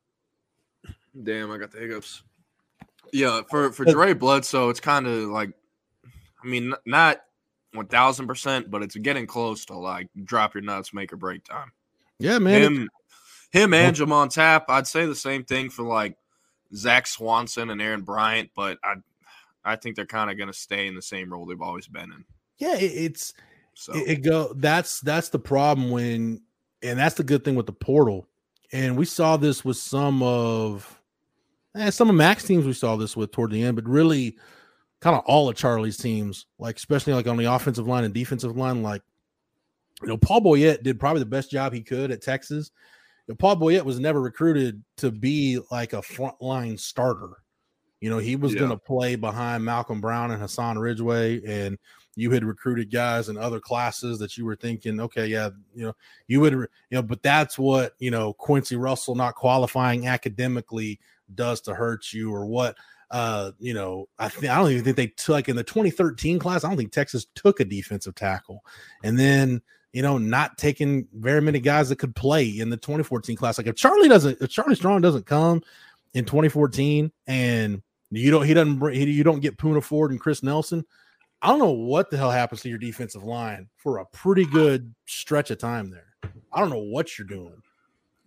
[1.23, 2.23] damn, I got the hiccups.
[3.13, 5.51] Yeah, for for Dre Bledsoe, it's kind of like,
[6.43, 7.21] I mean, not
[7.73, 11.45] one thousand percent, but it's getting close to like drop your nuts, make or break
[11.45, 11.71] time.
[12.19, 12.63] Yeah, man.
[12.63, 12.91] him,
[13.53, 14.65] him and Jamon Tap.
[14.69, 16.17] I'd say the same thing for like
[16.75, 18.95] Zach Swanson and Aaron Bryant, but I,
[19.65, 22.13] I think they're kind of going to stay in the same role they've always been
[22.13, 22.25] in.
[22.59, 23.35] yeah, it's
[23.75, 26.41] So it, it go that's that's the problem when
[26.83, 28.29] and that's the good thing with the portal.
[28.73, 31.01] And we saw this with some of
[31.77, 34.37] eh, some of Max teams we saw this with toward the end, but really
[35.01, 38.57] kind of all of Charlie's teams, like especially like on the offensive line and defensive
[38.57, 39.03] line, like
[40.03, 42.71] you know, Paul Boyette did probably the best job he could at Texas.
[43.27, 47.31] You know, Paul Boyette was never recruited to be like a frontline starter.
[48.01, 48.61] You know, he was Yeah.
[48.61, 51.79] going to play behind Malcolm Brown and Hassan Ridgeway, and
[52.17, 55.97] you had recruited guys in other classes that you were thinking, okay, yeah, you know,
[56.29, 61.01] you would, you know, but that's what you know Quincy Russell not qualifying academically
[61.35, 62.77] does to hurt you, or what
[63.11, 66.39] uh, you know, I think I don't even think they took like in the 2013
[66.39, 66.65] class.
[66.65, 68.65] I don't think Texas took a defensive tackle,
[69.03, 69.63] and then
[69.95, 73.59] you know, not taking very many guys that could play in the 2014 class.
[73.59, 75.63] Like if Charlie doesn't, if Charlie Strong doesn't come
[76.15, 80.43] in 2014, and you don't, he doesn't, he, you don't get Poona Ford and Chris
[80.43, 80.85] Nelson.
[81.45, 84.95] I don't know what the hell happens to your defensive line for a pretty good
[85.05, 86.15] stretch of time there.
[86.53, 87.63] I don't know what you're doing.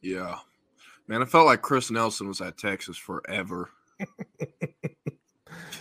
[0.01, 0.38] yeah,
[1.07, 3.72] man, it felt like Chris Nelson was at Texas forever.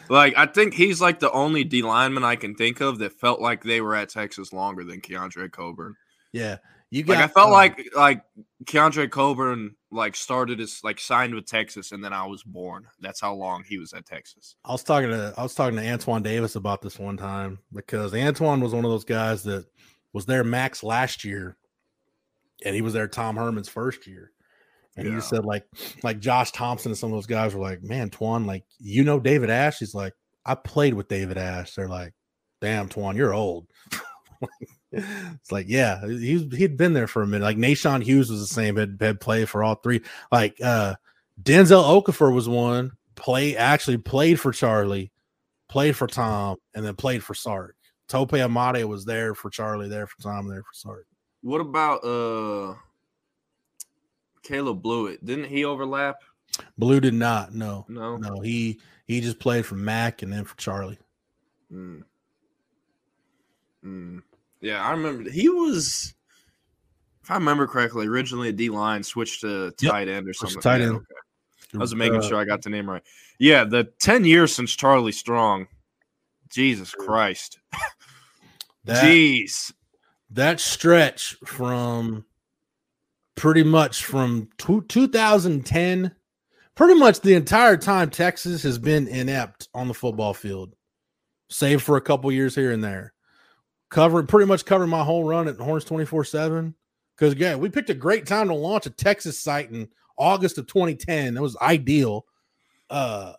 [0.09, 3.41] Like I think he's like the only D lineman I can think of that felt
[3.41, 5.97] like they were at Texas longer than Keondre Coburn.
[6.33, 6.59] Yeah,
[6.91, 7.15] you got.
[7.15, 8.23] Like I felt uh, like like
[8.65, 12.87] Keondre Coburn like started his like signed with Texas and then I was born.
[13.01, 14.57] That's how long he was at Texas.
[14.65, 18.15] I was talking to I was talking to Antoine Davis about this one time because
[18.15, 19.67] Antoine was one of those guys that
[20.13, 21.57] was there max last year,
[22.65, 24.33] and he was there Tom Herman's first year.
[24.99, 25.67] And he said like
[26.03, 29.21] like Josh Thompson and some of those guys were like, man, Twan, like you know
[29.21, 29.79] David Ash.
[29.79, 30.15] He's like,
[30.47, 31.75] I played with David Ash.
[31.75, 32.15] They're like,
[32.63, 33.67] damn, Twan, you're old.
[34.93, 37.45] it's like, yeah, he he'd been there for a minute.
[37.45, 40.03] Like Naashon Hughes was the same, had, had played for all three.
[40.31, 40.95] Like uh
[41.43, 45.11] Denzel Okafor was one, play actually played for Charlie,
[45.69, 47.77] played for Tom, and then played for Sark.
[48.09, 51.07] Tope Amade was there for Charlie, there for Tom, there for Sark.
[51.43, 52.75] What about uh
[54.43, 55.25] Caleb Bluiett?
[55.25, 56.17] Didn't he overlap?
[56.79, 57.85] Blue did not, no.
[57.89, 58.17] No.
[58.17, 60.99] No, he he just played for Mac and then for Charlie.
[61.73, 62.03] Mm.
[63.85, 64.23] Mm.
[64.61, 66.15] Yeah, I remember he was
[67.23, 69.91] if I remember correctly, originally a D line switched to Yep.
[69.93, 70.61] tight end or something.
[70.61, 70.97] tight end.
[70.97, 71.05] okay.
[71.75, 73.03] I was making Uh, sure I got the name right.
[73.39, 75.67] Yeah, the 10 years since Charlie Strong.
[76.49, 77.59] Jesus Christ.
[78.85, 79.73] that, Jeez.
[80.31, 82.25] that stretch from
[83.35, 86.15] pretty much from two, 2010
[86.77, 90.75] pretty much the entire time texas has been inept on the football field
[91.51, 93.13] save for a couple years here and there
[93.89, 96.75] covering pretty much covering my whole run at horns 24 7
[97.15, 100.67] because again we picked a great time to launch a texas site in august of
[100.67, 102.27] 2010 that was ideal
[102.91, 103.33] uh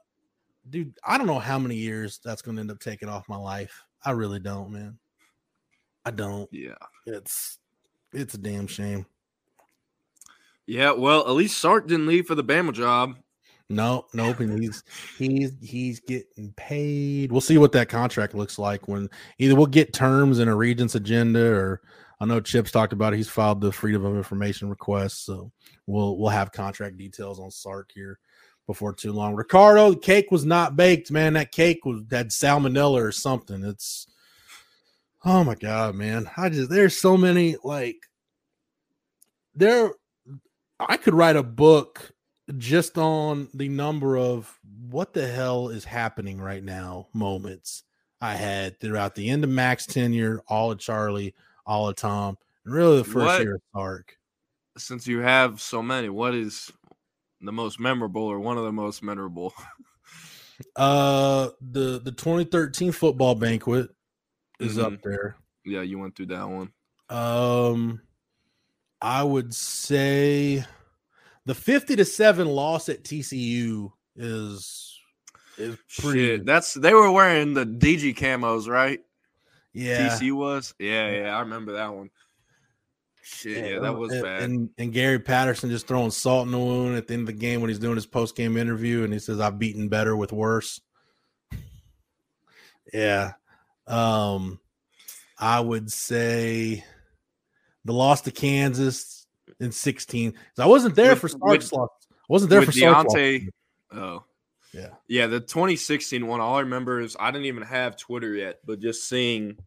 [0.69, 3.35] dude i don't know how many years that's going to end up taking off my
[3.37, 4.97] life i really don't man
[6.05, 6.75] i don't Yeah.
[7.05, 7.59] it's
[8.13, 9.05] it's a damn shame.
[10.65, 13.15] Yeah, well, at least Sark didn't leave for the Bama job.
[13.69, 14.39] No, nope.
[14.39, 14.83] And he's
[15.17, 17.31] he's he's getting paid.
[17.31, 19.09] We'll see what that contract looks like when
[19.39, 21.81] either we'll get terms in a regent's agenda or
[22.19, 23.17] I know Chips talked about it.
[23.17, 25.25] He's filed the freedom of information request.
[25.25, 25.51] So
[25.85, 28.19] we'll we'll have contract details on Sark here
[28.67, 29.35] before too long.
[29.35, 31.33] Ricardo, the cake was not baked, man.
[31.33, 33.63] That cake was had salmonella or something.
[33.65, 34.07] It's
[35.25, 36.29] oh my god, man.
[36.37, 37.97] I just there's so many like
[39.55, 39.91] there
[40.79, 42.13] I could write a book
[42.57, 47.83] just on the number of what the hell is happening right now moments
[48.21, 51.35] I had throughout the end of Max tenure, all of Charlie,
[51.65, 53.41] all of Tom, and really the first What?
[53.41, 54.17] year of Sark.
[54.77, 56.71] Since you have so many, what is
[57.41, 59.53] the most memorable or one of the most memorable?
[60.75, 63.91] Uh the the 2013 football banquet
[64.59, 65.37] is up there.
[65.63, 66.73] Yeah, you went through that one.
[67.09, 68.01] Um
[69.01, 70.65] I would say
[71.47, 74.99] the 50 to 7 loss at TCU is
[75.57, 78.99] is pretty Shit, that's they were wearing the DG camos, right?
[79.73, 80.09] yeah.
[80.09, 80.75] TCU was.
[80.77, 82.09] Yeah, yeah, I remember that one.
[83.23, 84.43] Shit, yeah, that was and, bad.
[84.43, 87.33] And and Gary Patterson just throwing salt in the wound at the end of the
[87.33, 90.33] game when he's doing his post game interview, and he says, "I've beaten better with
[90.33, 90.81] worse."
[92.93, 93.33] yeah,
[93.87, 94.59] um,
[95.39, 96.83] I would say
[97.85, 99.16] the loss to Kansas
[99.59, 100.33] in sixteen.
[100.55, 101.71] So I wasn't there With- for loss.
[101.73, 101.87] I
[102.29, 102.71] wasn't there for.
[102.71, 103.47] D'Onta.
[103.93, 104.23] Oh,
[104.73, 106.41] Yeah, yeah, the 2016 one.
[106.41, 109.57] All I remember is I didn't even have Twitter yet, but just seeing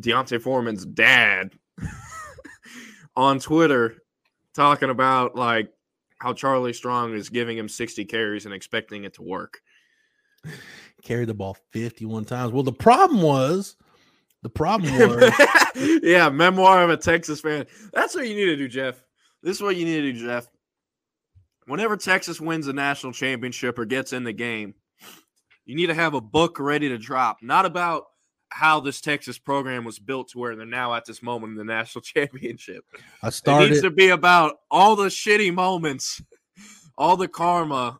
[0.00, 1.52] D'Onta Foreman's dad
[3.16, 3.96] on Twitter
[4.54, 5.72] talking about like
[6.18, 9.60] how Charlie Strong is giving him 60 carries and expecting it to work.
[11.02, 12.52] carried the ball fifty-one times.
[12.52, 13.76] Well, the problem was,
[14.46, 14.96] the problem
[15.74, 16.00] was.
[16.04, 17.66] yeah, memoir of a Texas fan.
[17.92, 19.02] That's what you need to do, Jeff.
[19.42, 20.46] This is what you need to do, Jeff.
[21.66, 24.74] Whenever Texas wins a national championship or gets in the game,
[25.64, 27.38] you need to have a book ready to drop.
[27.42, 28.04] Not about
[28.50, 31.64] how this Texas program was built to where they're now at this moment in the
[31.64, 32.84] national championship.
[33.20, 33.66] I started.
[33.66, 36.22] It needs to be about all the shitty moments,
[36.96, 37.98] all the karma.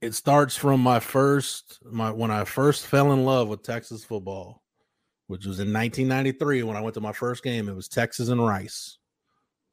[0.00, 4.62] it starts from my first my when I first fell in love with Texas football,
[5.28, 7.68] which was in 1993 when I went to my first game.
[7.68, 8.98] It was Texas and Rice.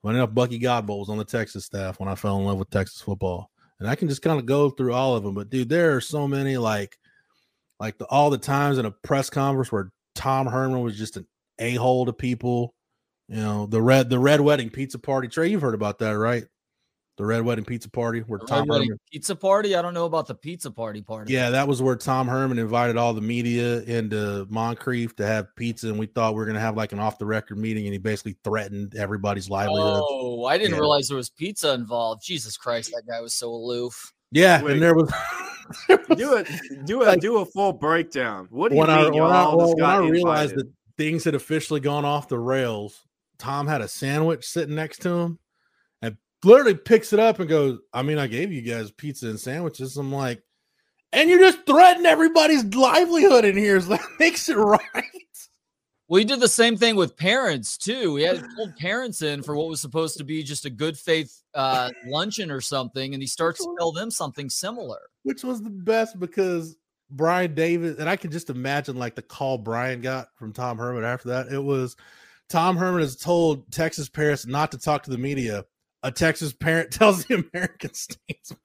[0.03, 2.69] Funny enough, Bucky Godbolt was on the Texas staff when I fell in love with
[2.69, 3.49] Texas football,
[3.79, 5.33] and I can just kind of go through all of them.
[5.33, 6.97] But dude, there are so many like,
[7.79, 11.25] like the, all the times in a press conference where Tom Herman was just an
[11.59, 12.75] a hole to people.
[13.27, 15.27] You know the red the red wedding pizza party.
[15.27, 16.45] Trey, you've heard about that, right?
[17.17, 18.99] The red wedding pizza party where The Tom Red Herman.
[19.09, 19.73] pizza party.
[19.75, 21.23] I don't know about the pizza party part.
[21.23, 21.33] of it.
[21.33, 25.87] Yeah, that was where Tom Herman invited all the media into Moncrief to have pizza,
[25.87, 27.99] and we thought we were gonna have like an off the record meeting, and he
[27.99, 30.03] basically threatened everybody's livelihood.
[30.09, 30.79] Oh, I didn't Yeah.
[30.79, 32.21] realize there was pizza involved.
[32.21, 34.11] Jesus Christ, that guy was so aloof.
[34.31, 34.73] Yeah, Wait.
[34.73, 35.09] and there was
[36.17, 36.47] Do it.
[36.85, 38.47] Do a Like- do a full breakdown.
[38.51, 40.51] What do you when I mean when I, y'all well, just when I got realized
[40.51, 40.67] invited?
[40.67, 43.05] that things had officially gone off the rails,
[43.39, 45.37] Tom had a sandwich sitting next to him and
[46.45, 49.97] literally picks it up and goes, I mean, I gave you guys pizza and sandwiches.
[49.97, 50.41] I'm like,
[51.11, 53.79] and you just threaten everybody's livelihood in here.
[53.81, 55.03] So that makes it right.
[56.07, 58.13] We did the same thing with parents too.
[58.13, 61.41] We had pulled parents in for what was supposed to be just a good faith
[61.55, 64.99] uh, luncheon or something, and he starts to tell them something similar.
[65.23, 66.77] Which was the best because
[67.09, 71.03] Brian Davis, and I can just imagine like the call Brian got from Tom Herman
[71.03, 71.51] after that.
[71.51, 71.95] It was
[72.49, 75.65] Tom Herman has told Texas parents not to talk to the media.
[76.05, 78.59] A Texas parent tells the American statesman.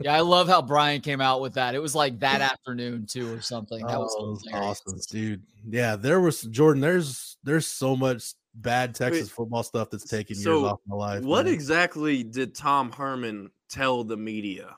[0.00, 1.74] Yeah, I love how Brian came out with that.
[1.74, 3.86] It was like that afternoon too, or something.
[3.86, 5.42] That was, Oh, it was awesome, dude.
[5.68, 6.80] Yeah, there was Jordan.
[6.80, 10.96] There's there's so much bad Texas Wait, football stuff that's taking so years off my
[10.96, 11.22] life.
[11.22, 11.54] What man.
[11.54, 14.76] exactly did Tom Herman tell the media?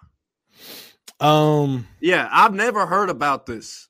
[1.20, 3.87] um, Yeah, I've never heard about this.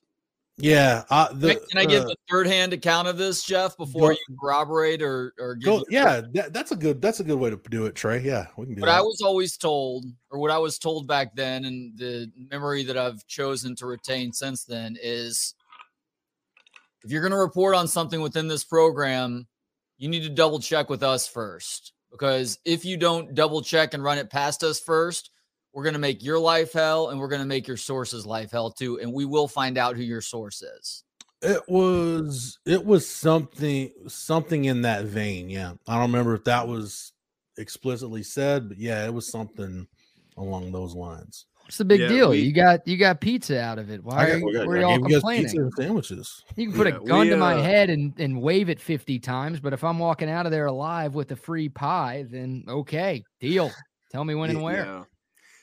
[0.59, 1.03] Yeah.
[1.09, 4.17] Uh, the, Can, I give uh, the third hand account of this, Jeff, before Go-
[4.27, 5.85] you corroborate or or give go?
[5.89, 8.21] Yeah, that, that's a good that's a good way to do it, Trey.
[8.21, 8.97] Yeah, we can do what that.
[8.97, 12.97] I was always told, or what I was told back then, and the memory that
[12.97, 15.55] I've chosen to retain since then is
[17.03, 19.47] if you're going to report on something within this program,
[19.97, 21.93] you need to double check with us first.
[22.11, 25.29] Because if you don't double check and run it past us first,
[25.79, 28.51] we're going to make your life hell and we're going to make your source's life
[28.51, 28.99] hell too.
[28.99, 31.05] And we will find out who your source is.
[31.41, 35.49] It was it was something something in that vein.
[35.49, 37.13] Yeah, I don't remember if that was
[37.57, 39.87] explicitly said, but yeah, it was something
[40.35, 41.45] along those lines.
[41.63, 42.29] What's the big Yeah, deal?
[42.31, 44.03] we- you got you got pizza out of it.
[44.03, 45.45] Why I are you, we got- why y'all you complaining?
[45.45, 46.43] pizza and sandwiches.
[46.57, 48.81] You can put Yeah, a gun we, to my uh, head and, and wave it
[48.81, 52.65] 50 times, but if I'm walking out of there alive with a free pie, then
[52.67, 53.71] okay, deal.
[54.11, 55.05] Tell me when and where.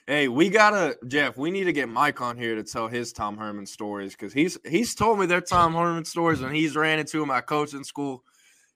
[0.06, 1.36] Hey, we gotta Jeff.
[1.36, 4.56] We need to get Mike on here to tell his Tom Herman stories because he's
[4.64, 8.22] he's told me their Tom Herman stories when he's ran into him at coaching school,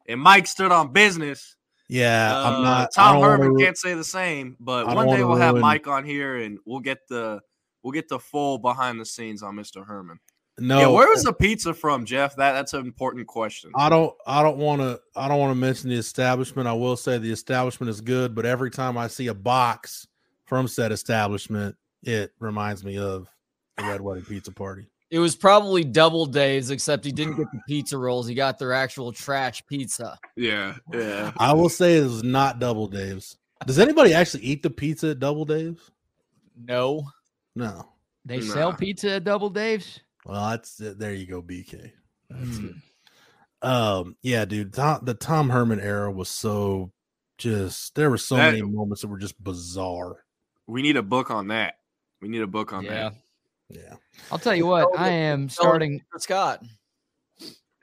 [0.08, 1.56] and Mike stood on business.
[1.88, 2.90] Yeah, Uh, I'm not.
[2.94, 6.58] Tom Herman can't say the same, but one day we'll have Mike on here and
[6.64, 7.40] we'll get the
[7.82, 9.86] we'll get the full behind the scenes on Mr.
[9.86, 10.18] Herman.
[10.58, 12.36] No, yeah, where was the pizza from, Jeff?
[12.36, 13.70] That that's an important question.
[13.76, 16.68] I don't I don't want to I don't want to mention the establishment.
[16.68, 20.06] I will say the establishment is good, but every time I see a box
[20.50, 23.28] from said establishment, it reminds me of
[23.78, 24.86] the Red Wedding Pizza Party.
[25.10, 28.26] It was probably Double Dave's, except he didn't get the pizza rolls.
[28.26, 30.18] He got their actual trash pizza.
[30.36, 31.30] Yeah, yeah.
[31.38, 33.38] I will say it was not Double Dave's.
[33.64, 35.90] Does anybody actually eat the pizza at Double Dave's?
[36.56, 37.04] No.
[37.54, 37.88] No.
[38.24, 40.00] They sell pizza at Double Dave's.
[40.26, 41.14] Well, that's there.
[41.14, 41.92] You go, BK.
[42.28, 42.74] That's good.
[43.62, 44.72] Um, yeah, dude.
[44.72, 46.92] Tom, the Tom Herman era was so
[47.38, 47.94] just.
[47.94, 50.16] There were so That- many moments that were just bizarre.
[50.70, 51.74] We need a book on that.
[52.22, 52.90] We need a book on Yeah.
[53.10, 53.14] that.
[53.68, 53.94] Yeah.
[54.32, 56.02] I'll tell you what, Tell I am starting.
[56.18, 56.62] Scott.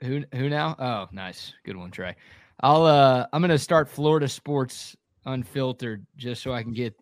[0.00, 0.76] Who who now?
[0.78, 2.14] Oh, nice, good one, Trey.
[2.60, 6.94] I'll uh, I'm gonna start Florida sports unfiltered just so I can get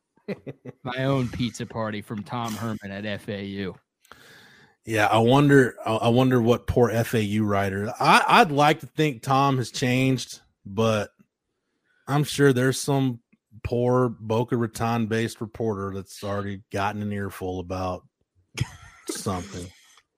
[0.83, 3.75] my own pizza party from Tom Herman at FAU.
[4.85, 5.75] Yeah, I wonder.
[5.85, 7.93] I I wonder what poor FAU writer.
[8.01, 11.11] I, I'd like to think Tom has changed, but
[12.07, 13.21] I'm sure there's some
[13.67, 18.07] poor Boca Raton based reporter that's already gotten an earful about
[19.11, 19.67] something.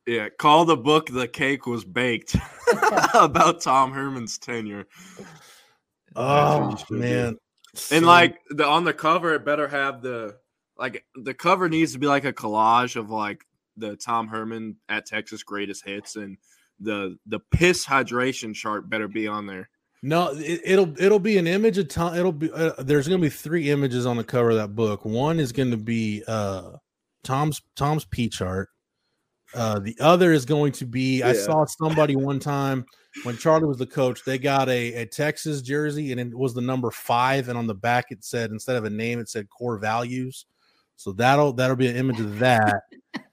[0.07, 2.37] Yeah, call the book "The Cake Was Baked"
[3.15, 4.87] about Tom Herman's tenure.
[6.15, 6.95] Oh should do.
[6.97, 7.27] man!
[7.29, 7.37] And
[7.77, 10.37] So- like the on the cover, it better have the
[10.77, 13.45] like the cover needs to be like a collage of like
[13.77, 16.37] the Tom Herman at Texas greatest hits, and
[16.81, 19.69] the the piss hydration chart better be on there.
[20.03, 22.15] No, it, it'll it'll be an image of Tom.
[22.15, 25.05] It'll be uh, there's going to be three images on the cover of that book.
[25.05, 26.73] One is going to be uh
[27.25, 28.69] Tom's Tom's P chart.
[29.55, 32.85] Uh, the other is going to be I saw somebody one time
[33.25, 34.23] when Charlie was the coach.
[34.25, 37.75] They got a, a Texas jersey and it was the number five, and on the
[37.75, 40.47] back it said instead of a name it said core values.
[40.97, 42.83] So that'll that'll be an image of that.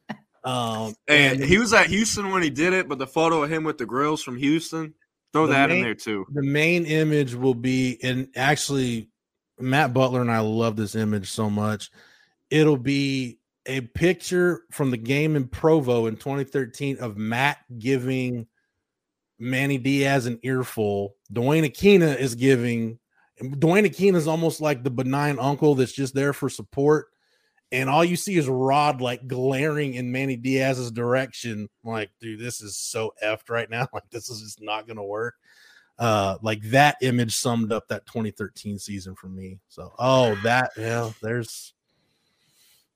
[0.46, 3.64] Um, And he was at Houston when he did it, but the photo of him
[3.64, 4.94] with the grills from Houston,
[5.36, 6.26] throw The that main- in there too.
[6.34, 9.10] the main image will be and actually
[9.60, 11.90] Matt Butler and I love this image so much.
[12.50, 18.48] It'll be a picture from the game in Provo in 2013 of Matt giving
[19.40, 21.16] Manny Diaz an earful.
[21.32, 23.00] Duane Akina is giving
[23.60, 27.08] Duane Akina is almost like the benign uncle that's just there for support.
[27.72, 31.68] And all you see is Rod like glaring in Manny Diaz's direction.
[31.84, 33.88] Like, dude, this is so effed right now.
[33.94, 35.36] Like, this is just not gonna work
[35.98, 41.10] uh like that image summed up that 2013 season for me so oh that yeah
[41.22, 41.74] there's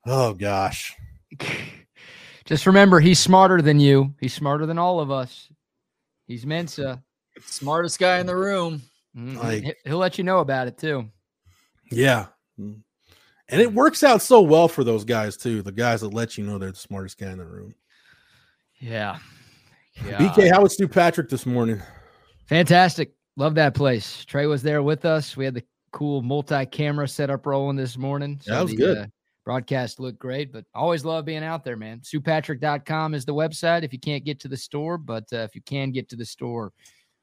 [0.06, 0.96] Oh gosh.
[2.46, 4.16] Just remember, he's smarter than you.
[4.20, 5.50] He's smarter than all of us.
[6.26, 7.04] He's Mensa.
[7.42, 8.82] Smartest guy in the room.
[9.16, 9.38] Mhm.
[9.38, 11.06] Like- He'll let you know about it too.
[11.92, 12.28] Yeah.
[13.50, 15.62] And it works out so well for those guys too.
[15.62, 17.74] The guys that let you know they're the smartest guy in the room.
[18.80, 19.18] Yeah.
[20.06, 20.18] Yeah.
[20.18, 21.82] BK, how was Sue Patrick this morning?
[22.46, 23.14] Fantastic.
[23.36, 24.24] Love that place.
[24.26, 25.36] Trey was there with us.
[25.36, 28.40] We had the cool multi-camera setup rolling this morning.
[28.46, 28.98] That was the, good.
[28.98, 29.06] uh,
[29.46, 32.02] broadcast looked great, but always love being out there, man.
[32.02, 35.62] SuePatrick.com is the website if you can't get to the store, but uh, if you
[35.62, 36.72] can get to the store,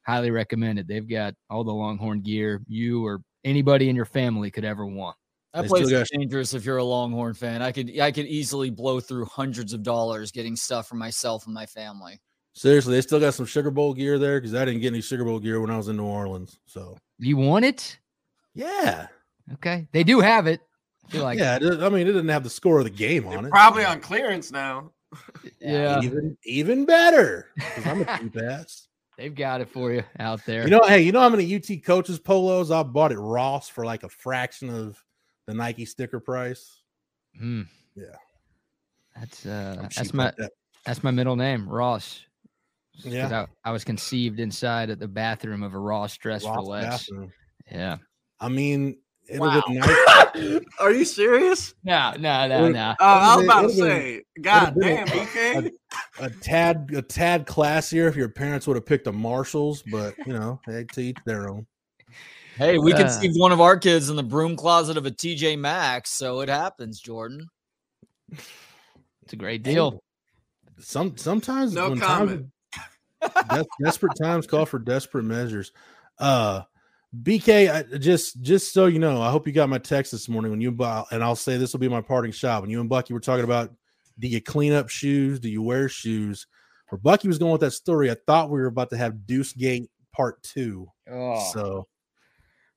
[0.02, 0.88] highly recommend it.
[0.88, 5.16] They've got all the Longhorn gear you or anybody in your family could ever want.
[5.56, 7.62] That They place still is dangerous if you're a Longhorn fan.
[7.62, 11.54] I could I could easily blow through hundreds of dollars getting stuff for myself and
[11.54, 12.20] my family.
[12.52, 15.24] Seriously, they still got some Sugar Bowl gear there because I didn't get any Sugar
[15.24, 16.58] Bowl gear when I was in New Orleans.
[16.66, 17.98] So You want it?
[18.54, 19.06] yeah,
[19.54, 19.88] Okay.
[19.92, 20.60] They do have it.
[21.06, 21.56] I feel like yeah.
[21.60, 23.50] it I mean, it didn't have the score of the game on They're it.
[23.50, 24.90] probably on clearance now.
[25.60, 27.48] yeah, even even better
[27.86, 28.88] I'm a cheap ass.
[29.16, 30.64] they've got it for you out there.
[30.64, 33.86] You know, hey, you know how many UT coaches polos I bought at Ross for
[33.86, 35.02] like a fraction of
[35.46, 36.82] the Nike sticker price?
[37.38, 37.62] Hmm.
[37.94, 38.06] Yeah.
[39.18, 40.52] That's uh that's my like that.
[40.84, 42.20] that's my middle name, Ross.
[43.04, 43.46] Yeah.
[43.64, 47.08] I, I was conceived inside of the bathroom of a Ross dress for less.
[47.08, 47.32] bathroom.
[47.70, 47.96] Yeah.
[48.40, 49.62] I mean, it Wow.
[49.66, 50.60] been nice.
[50.80, 51.74] Are you serious?
[51.84, 52.94] No, no, no, no.
[53.00, 55.70] Oh, I was It'd about to been- say, God been damn, a- BK.
[56.20, 60.32] a tad a tad classier if your parents would have picked a Marshalls, but you
[60.32, 61.66] know, they to each their own.
[62.56, 62.98] Hey, we Uh.
[62.98, 66.48] conceived one of our kids in the broom closet of a TJ Maxx, so it
[66.48, 67.48] happens, Jordan.
[68.32, 70.02] It's a great deal.
[70.78, 72.50] Some sometimes No when comment.
[73.20, 75.72] times des- desperate times call for desperate measures.
[76.18, 76.62] Uh
[77.22, 80.50] BK, I, just just so you know, I hope you got my text this morning
[80.50, 82.60] when you bought, and I'll say this will be my parting shot.
[82.62, 83.72] When you and Bucky were talking about,
[84.18, 85.40] do you clean up shoes?
[85.40, 86.46] Do you wear shoes?
[86.88, 89.52] Where Bucky was going with that story, I thought we were about to have Deuce
[89.52, 90.88] Gate Part Two.
[91.10, 91.50] Oh.
[91.54, 91.86] So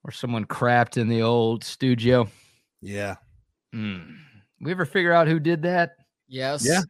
[0.09, 2.27] Or someone crapped in the old studio.
[2.81, 3.17] yeah,
[3.71, 4.15] Hmm.
[4.59, 5.97] We ever figure out who did that?
[6.27, 6.65] Yes.
[6.67, 6.81] Yeah.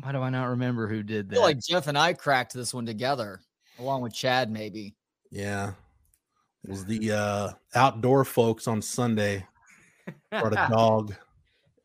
[0.00, 1.34] Why do I not remember who did I that?
[1.34, 3.42] feel like Jeff and I cracked this one together,
[3.78, 4.94] along with Chad, maybe.
[5.30, 5.72] yeah.
[6.64, 9.46] It was the uh outdoor folks on Sunday
[10.30, 11.14] brought a dog.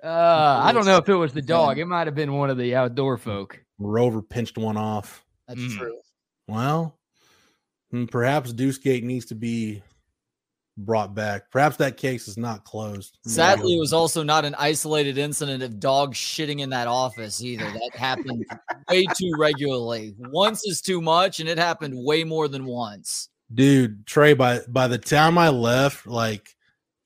[0.01, 1.79] Uh, I don't know if it was the dog.
[1.79, 3.61] It might have been one of the outdoor folk.
[3.77, 5.25] Rover pinched one off.
[5.49, 5.77] That's Mm.
[5.77, 5.99] true.
[6.47, 6.97] Well,
[7.93, 9.81] mm, perhaps Deuce Gate needs to be
[10.77, 11.49] brought back.
[11.51, 13.17] Perhaps that case is not closed.
[13.25, 17.65] Sadly, it was also not an isolated incident of dogs shitting in that office either.
[17.65, 18.45] That happened
[18.89, 20.15] way too regularly.
[20.19, 23.29] Once is too much, and it happened way more than once.
[23.53, 24.33] dude, Trey.
[24.33, 26.55] By by the time I left, like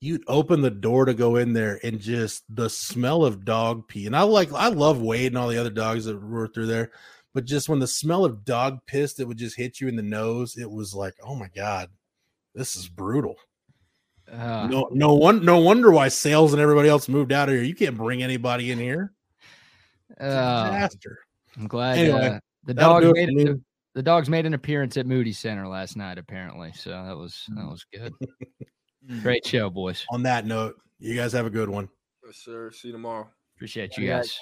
[0.00, 4.06] you'd open the door to go in there, and just the smell of dog pee.
[4.06, 6.90] And I like, I love Wade and all the other dogs that were through there,
[7.34, 10.02] but just when the smell of dog piss that would just hit you in the
[10.02, 11.88] nose, it was like, oh my god,
[12.54, 13.36] this is brutal.
[14.32, 17.62] Uh, no, no one, no wonder why sales and everybody else moved out of here.
[17.64, 19.12] You can't bring anybody in here.
[20.10, 21.18] It's uh, disaster.
[21.58, 23.34] I'm glad Anyway, uh, the dog made it.
[23.34, 23.54] me.
[23.94, 26.72] The dogs made an appearance at Moody Center last night, apparently.
[26.74, 28.14] So that was that was good.
[29.22, 30.06] Great show, boys.
[30.10, 31.90] On that note, you guys have a good one.
[32.24, 32.70] Yes, sir.
[32.70, 33.28] See you tomorrow.
[33.56, 34.18] Appreciate you Yeah.
[34.18, 34.38] guys.